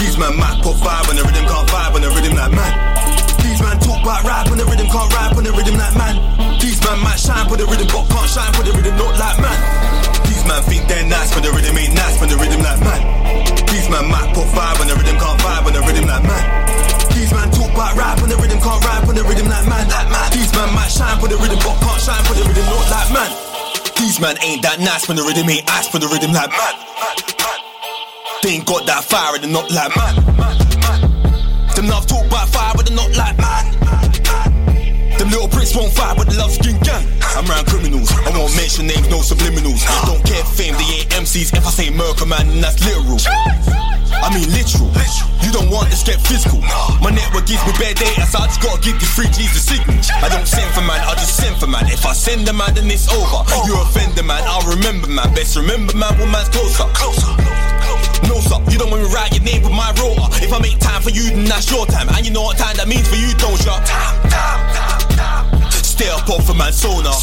These 0.00 0.16
man 0.16 0.32
might 0.40 0.56
put 0.64 0.80
five 0.80 1.04
when 1.04 1.20
the 1.20 1.24
rhythm 1.28 1.44
can't 1.44 1.68
vibe 1.68 1.92
when 1.92 2.00
the 2.00 2.08
rhythm 2.16 2.32
like 2.32 2.56
man. 2.56 2.72
These 3.44 3.60
man 3.60 3.76
talk 3.84 4.00
about 4.00 4.24
rap 4.24 4.48
when 4.48 4.56
the 4.56 4.64
rhythm 4.64 4.88
can't 4.88 5.12
rap 5.12 5.36
when 5.36 5.44
the 5.44 5.52
rhythm 5.52 5.76
like 5.76 5.96
man. 6.00 6.16
These 6.64 6.80
man 6.80 6.96
might 7.04 7.20
shine 7.20 7.44
for 7.44 7.60
the 7.60 7.68
rhythm 7.68 7.92
but 7.92 8.08
can't 8.08 8.30
shine 8.32 8.52
for 8.56 8.64
the 8.64 8.72
rhythm 8.72 8.96
not 8.96 9.20
like 9.20 9.36
man. 9.36 9.58
These 10.32 10.48
man 10.48 10.64
think 10.64 10.88
they're 10.88 11.04
nice 11.04 11.28
when 11.36 11.44
the 11.44 11.52
rhythm 11.52 11.76
ain't 11.76 11.92
nice 11.92 12.16
when 12.24 12.32
the 12.32 12.40
rhythm 12.40 12.64
like 12.64 12.80
man. 12.80 13.23
These 13.84 13.92
man 13.92 14.08
might 14.08 14.32
put 14.32 14.48
five 14.56 14.78
when 14.80 14.88
the 14.88 14.96
rhythm 14.96 15.20
can't 15.20 15.38
vibe 15.44 15.64
when 15.68 15.74
the 15.76 15.84
rhythm 15.84 16.08
like 16.08 16.24
man. 16.24 16.40
These 17.12 17.28
man 17.36 17.52
talk 17.52 17.68
about 17.68 17.92
rap 18.00 18.16
when 18.16 18.32
the 18.32 18.36
rhythm 18.40 18.56
can't 18.56 18.80
rap 18.80 19.04
when 19.04 19.14
the 19.14 19.22
rhythm 19.28 19.44
like 19.44 19.68
man. 19.68 19.84
Like 19.92 20.08
man. 20.08 20.32
These 20.32 20.56
man 20.56 20.72
might 20.72 20.88
shine 20.88 21.20
for 21.20 21.28
the 21.28 21.36
rhythm 21.36 21.60
but 21.60 21.76
can't 21.84 22.00
shine 22.00 22.24
for 22.24 22.32
the 22.32 22.48
rhythm 22.48 22.64
not 22.64 22.88
like 22.88 23.12
man. 23.12 23.28
These 24.00 24.24
man 24.24 24.40
ain't 24.40 24.62
that 24.64 24.80
nice 24.80 25.04
when 25.06 25.20
the 25.20 25.22
rhythm 25.22 25.50
ain't 25.52 25.68
ice 25.68 25.92
when 25.92 26.00
the 26.00 26.08
rhythm 26.08 26.32
like 26.32 26.48
man. 26.48 26.74
They 28.40 28.56
ain't 28.56 28.64
got 28.64 28.88
that 28.88 29.04
fire 29.04 29.36
and 29.36 29.44
they're 29.44 29.52
not 29.52 29.68
like 29.68 29.92
man. 29.92 30.16
Them 31.76 31.84
love 31.92 32.08
talk 32.08 32.24
about 32.24 32.48
fire 32.48 32.72
but 32.72 32.88
they're 32.88 32.96
not 32.96 33.12
like 33.12 33.36
man. 33.36 33.93
Them 35.18 35.30
little 35.30 35.48
bricks 35.48 35.74
won't 35.74 35.92
fight 35.92 36.16
but 36.16 36.26
they 36.28 36.36
love 36.36 36.52
skin 36.52 36.78
gang. 36.80 37.06
I'm 37.34 37.46
around 37.50 37.66
criminals, 37.66 38.10
I 38.26 38.30
won't 38.36 38.54
mention 38.56 38.86
names, 38.86 39.08
no 39.10 39.18
subliminals. 39.18 39.82
Don't 40.06 40.22
care 40.24 40.44
fame, 40.44 40.74
they 40.74 41.02
ain't 41.02 41.10
MCs. 41.10 41.56
If 41.56 41.66
I 41.66 41.70
say 41.70 41.90
murder 41.90 42.26
man, 42.26 42.60
that's 42.60 42.78
literal. 42.84 43.18
I 44.22 44.32
mean 44.32 44.48
literal. 44.50 44.90
You 45.44 45.52
don't 45.52 45.68
want 45.68 45.90
this, 45.90 46.02
get 46.02 46.20
physical. 46.24 46.64
My 47.04 47.12
network 47.12 47.44
gives 47.44 47.60
me 47.68 47.76
bad 47.76 48.00
data, 48.00 48.24
so 48.24 48.40
I 48.40 48.48
just 48.48 48.62
gotta 48.64 48.80
give 48.80 48.96
these 48.96 49.12
free 49.12 49.28
G's 49.28 49.52
the 49.52 49.60
signal. 49.60 50.00
I 50.24 50.32
don't 50.32 50.48
send 50.48 50.72
for 50.72 50.80
man, 50.80 51.04
I 51.04 51.12
just 51.20 51.36
send 51.36 51.60
for 51.60 51.66
man. 51.66 51.84
If 51.86 52.06
I 52.06 52.12
send 52.16 52.48
a 52.48 52.52
man, 52.52 52.72
then 52.74 52.88
it's 52.90 53.12
over. 53.12 53.44
You 53.68 53.76
offend 53.84 54.16
a 54.18 54.22
man, 54.22 54.42
I'll 54.48 54.64
remember 54.64 55.06
man. 55.06 55.28
Best 55.34 55.56
remember 55.56 55.92
man, 55.96 56.16
when 56.16 56.32
man's 56.32 56.48
closer. 56.48 56.88
Closer. 56.96 57.28
No 58.24 58.40
stop, 58.40 58.64
you 58.72 58.78
don't 58.78 58.90
want 58.90 59.04
me 59.04 59.12
write 59.12 59.36
your 59.36 59.44
name 59.44 59.62
with 59.62 59.76
my 59.76 59.92
rotor. 60.00 60.24
If 60.40 60.52
I 60.52 60.58
make 60.60 60.78
time 60.78 61.02
for 61.02 61.10
you, 61.10 61.28
then 61.28 61.44
that's 61.44 61.70
your 61.70 61.84
time. 61.84 62.08
And 62.08 62.24
you 62.24 62.32
know 62.32 62.42
what 62.42 62.56
time 62.56 62.76
that 62.80 62.88
means 62.88 63.06
for 63.06 63.16
you, 63.16 63.34
don't 63.36 63.60
you? 63.60 63.76
Time, 63.84 64.16
time, 64.32 64.64
time. 64.72 64.93
Stay 65.70 66.10
up 66.10 66.26
off 66.28 66.50
a 66.50 66.54
man 66.54 66.72
sonar. 66.72 67.14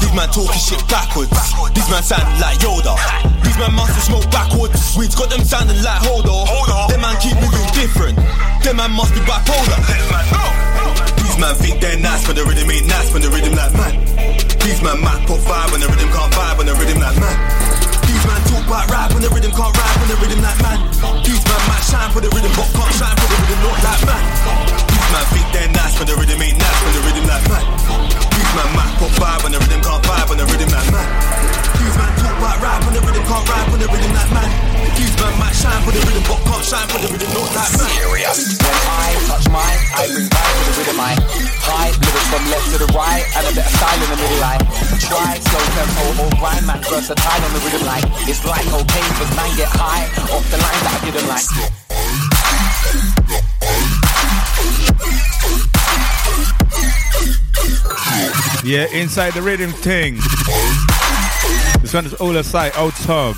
These 0.00 0.14
man 0.14 0.30
talking 0.30 0.54
shit 0.54 0.82
backwards. 0.86 1.34
These 1.74 1.90
man 1.90 2.02
sounding 2.02 2.38
like 2.38 2.62
Yoda. 2.62 2.94
These 3.42 3.58
man 3.58 3.74
must 3.74 3.90
have 3.98 4.06
smoked 4.06 4.30
backwards. 4.30 4.94
Weeds 4.96 5.14
got 5.18 5.30
them 5.30 5.42
sounding 5.42 5.82
like 5.82 5.98
Holder. 6.06 6.46
Them 6.86 7.02
man 7.02 7.18
keep 7.18 7.34
moving 7.42 7.66
different. 7.74 8.14
Them 8.62 8.78
man 8.78 8.94
must 8.94 9.14
be 9.14 9.20
bipolar. 9.26 9.78
These 11.18 11.38
man 11.42 11.54
think 11.58 11.80
they're 11.82 11.98
nice 11.98 12.22
when 12.26 12.36
the 12.36 12.44
rhythm 12.46 12.70
ain't 12.70 12.86
nice 12.86 13.10
when 13.12 13.22
the 13.22 13.30
rhythm 13.34 13.58
like 13.58 13.74
man. 13.74 13.98
These 14.62 14.80
man 14.82 15.02
might 15.02 15.26
put 15.26 15.42
five 15.42 15.72
when 15.74 15.80
the 15.80 15.88
rhythm 15.90 16.08
can't 16.14 16.30
vibe 16.30 16.58
when 16.58 16.66
the 16.70 16.74
rhythm 16.78 17.02
like 17.02 17.18
man. 17.18 17.36
These 18.06 18.24
man 18.30 18.40
talk 18.46 18.62
about 18.62 18.86
rap 18.94 19.10
when 19.10 19.22
the 19.26 19.30
rhythm 19.34 19.50
can't 19.50 19.74
rap 19.74 19.94
when 19.98 20.08
the 20.08 20.18
rhythm 20.22 20.38
like 20.38 20.60
man. 20.62 20.78
These 21.26 21.42
man 21.50 21.62
might 21.66 21.82
shine 21.82 22.10
for 22.14 22.20
the 22.22 22.30
rhythm 22.30 22.52
but 22.54 22.68
can't 22.78 22.94
shine 22.94 23.16
for 23.18 23.26
the 23.26 23.36
rhythm 23.42 23.58
not 23.66 23.78
like 23.82 24.02
man. 24.06 24.79
These 25.10 25.18
man 25.18 25.26
think 25.34 25.50
they're 25.50 25.74
nice 25.74 25.98
when 25.98 26.06
the 26.06 26.14
rhythm 26.14 26.38
ain't 26.38 26.54
nice 26.54 26.78
when 26.86 26.94
the 26.94 27.02
rhythm 27.02 27.26
like 27.26 27.42
man. 27.50 27.66
These 28.30 28.52
man 28.54 28.70
might 28.78 28.94
put 28.94 29.10
five 29.18 29.42
when 29.42 29.50
the 29.50 29.58
rhythm 29.58 29.82
can't 29.82 29.98
vibe 30.06 30.30
when 30.30 30.38
the 30.38 30.46
rhythm 30.46 30.70
like 30.70 30.86
man. 30.86 31.02
These 31.82 31.98
man 31.98 32.14
talk 32.14 32.38
about 32.38 32.62
rap 32.62 32.78
when 32.86 32.94
the 32.94 33.02
rhythm 33.02 33.26
can't 33.26 33.42
rap 33.50 33.66
when 33.74 33.82
the 33.82 33.90
rhythm 33.90 34.14
like 34.14 34.30
man. 34.30 34.46
These 34.94 35.10
man 35.18 35.34
might 35.34 35.50
shine 35.50 35.82
for 35.82 35.90
the 35.90 35.98
rhythm 36.06 36.22
but 36.30 36.38
can't 36.46 36.62
shine 36.62 36.86
for 36.94 37.02
the 37.02 37.10
rhythm 37.10 37.26
not 37.26 37.42
like 37.42 37.74
man. 37.74 37.90
Serious. 37.90 38.38
When 38.62 38.70
I 38.70 39.18
touch 39.26 39.50
mine, 39.50 39.82
I 39.98 40.06
bring 40.14 40.30
back 40.30 40.46
to 40.46 40.62
the 40.62 40.78
rhythm 40.78 41.02
I 41.02 41.18
high 41.58 41.90
lyrics 41.90 42.30
from 42.30 42.46
left 42.46 42.70
to 42.70 42.78
the 42.78 42.90
right 42.94 43.26
and 43.34 43.50
a 43.50 43.52
bit 43.58 43.66
of 43.66 43.74
style 43.74 43.98
in 43.98 44.14
the 44.14 44.18
middle 44.22 44.38
line. 44.38 44.62
Try 45.10 45.42
slow 45.42 45.64
tempo 45.74 46.22
or 46.22 46.30
rhyme 46.38 46.70
man 46.70 46.86
versatile 46.86 47.42
on 47.42 47.50
the 47.50 47.58
rhythm 47.66 47.82
line. 47.82 48.06
It's 48.30 48.46
like 48.46 48.62
cocaine, 48.70 49.10
cause 49.18 49.34
man 49.34 49.50
get 49.58 49.74
high 49.74 50.06
off 50.30 50.46
the 50.54 50.58
lines 50.62 50.82
that 50.86 50.94
I 50.94 51.02
didn't 51.02 51.26
like. 51.26 51.50
Yeah, 58.62 58.86
inside 58.92 59.32
the 59.32 59.42
rhythm 59.42 59.72
thing. 59.72 60.16
This 61.80 61.92
one 61.92 62.04
is 62.06 62.14
Ola 62.20 62.44
Sai, 62.44 62.70
out 62.76 62.92
hog. 62.92 63.36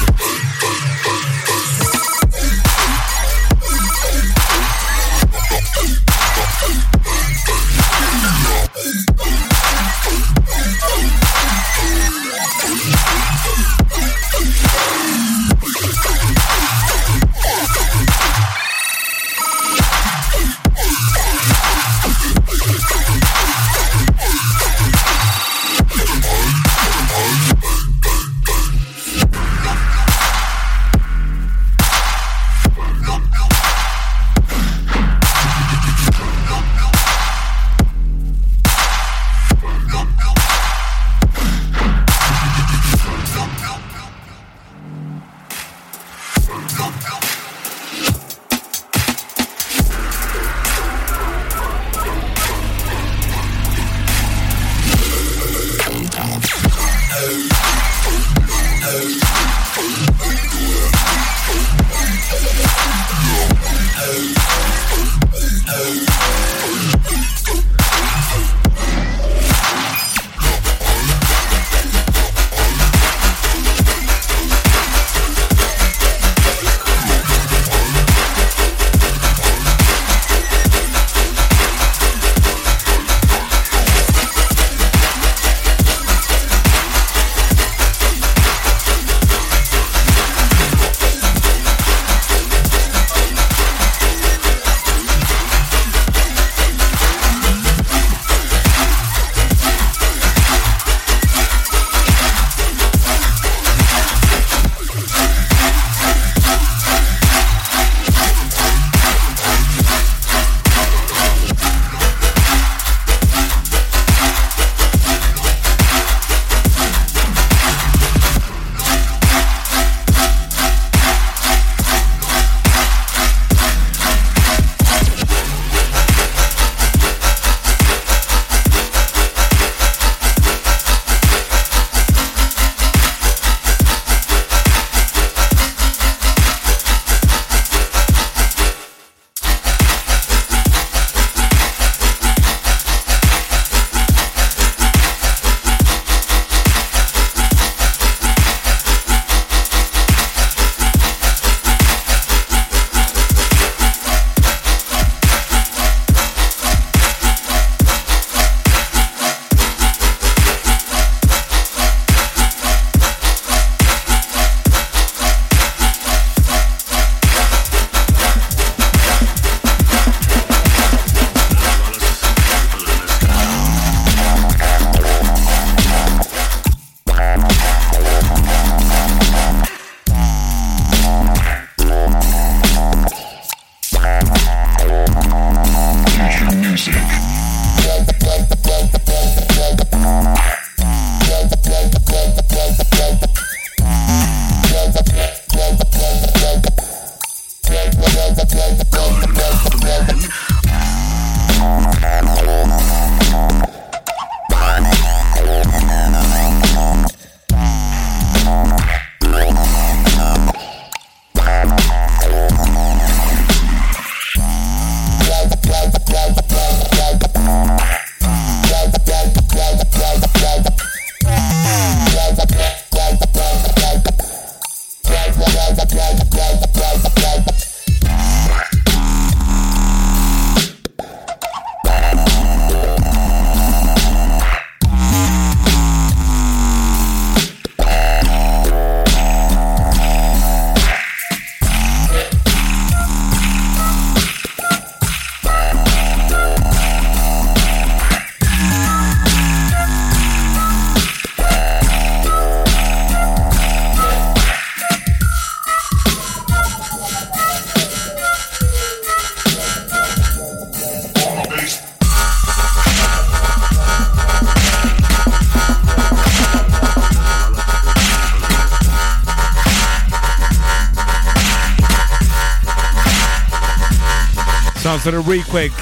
Sounds 275.03 275.17
the 275.17 275.43
quick. 275.43 275.73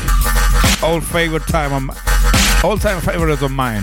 Old 0.83 1.05
favorite 1.05 1.47
time, 1.47 1.91
of, 1.91 1.91
all 2.65 2.79
time 2.79 3.03
favorites 3.03 3.43
of 3.43 3.51
mine. 3.51 3.83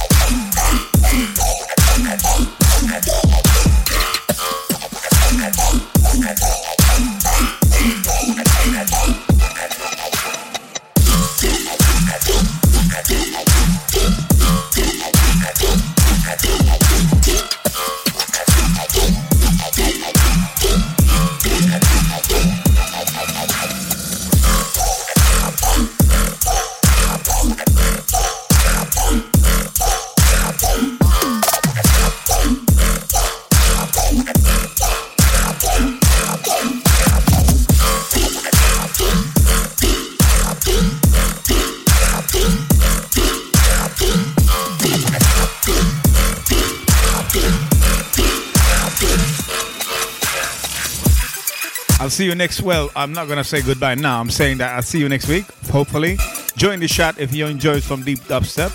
see 52.11 52.25
you 52.25 52.35
next. 52.35 52.61
Well, 52.61 52.91
I'm 52.95 53.13
not 53.13 53.27
gonna 53.27 53.43
say 53.43 53.61
goodbye 53.61 53.95
now. 53.95 54.19
I'm 54.19 54.29
saying 54.29 54.57
that 54.57 54.75
I'll 54.75 54.81
see 54.81 54.99
you 54.99 55.07
next 55.07 55.27
week. 55.27 55.45
Hopefully, 55.71 56.17
join 56.57 56.79
the 56.79 56.87
chat 56.87 57.17
if 57.17 57.33
you 57.33 57.47
enjoy 57.47 57.79
some 57.79 58.03
deep 58.03 58.19
dubstep. 58.21 58.71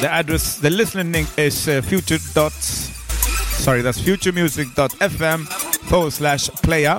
The 0.00 0.08
address, 0.08 0.58
the 0.58 0.70
listening 0.70 1.10
link 1.10 1.28
is 1.36 1.68
uh, 1.68 1.82
future 1.82 2.18
dots. 2.32 2.92
Sorry, 3.58 3.82
that's 3.82 3.98
futuremusic.fm 3.98 5.46
forward 5.88 6.12
slash 6.12 6.48
player. 6.62 6.98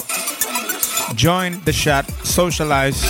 Join 1.16 1.62
the 1.64 1.72
chat, 1.72 2.10
socialize. 2.26 3.02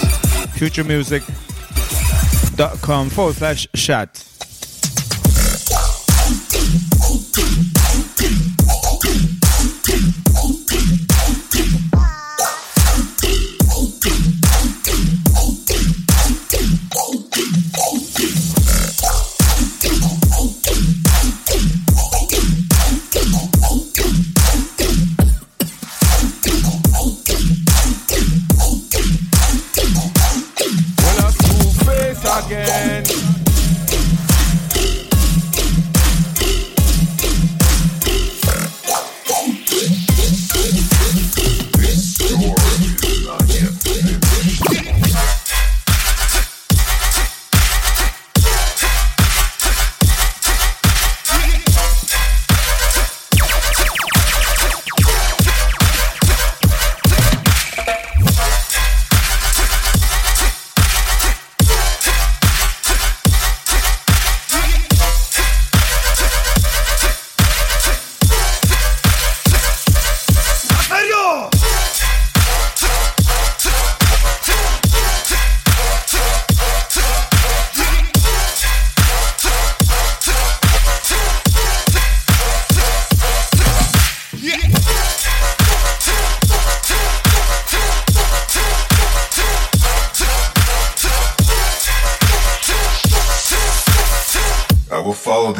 Futuremusic.com 0.57 3.09
forward 3.09 3.35
slash 3.35 3.67
chat. 3.75 4.23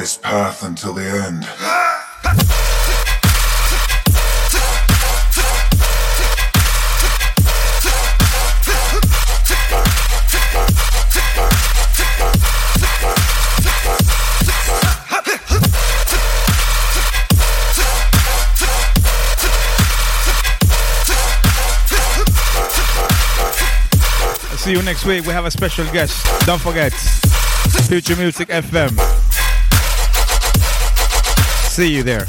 This 0.07 0.17
path 0.19 0.63
until 0.63 0.93
the 0.93 1.03
end. 1.03 1.43
See 24.57 24.71
you 24.71 24.81
next 24.83 25.03
week. 25.03 25.25
We 25.25 25.33
have 25.33 25.43
a 25.43 25.51
special 25.51 25.83
guest. 25.91 26.25
Don't 26.45 26.61
forget, 26.61 26.93
Future 27.89 28.15
Music 28.15 28.47
FM. 28.47 29.26
See 31.77 31.93
you 31.93 32.01
there. 32.01 32.25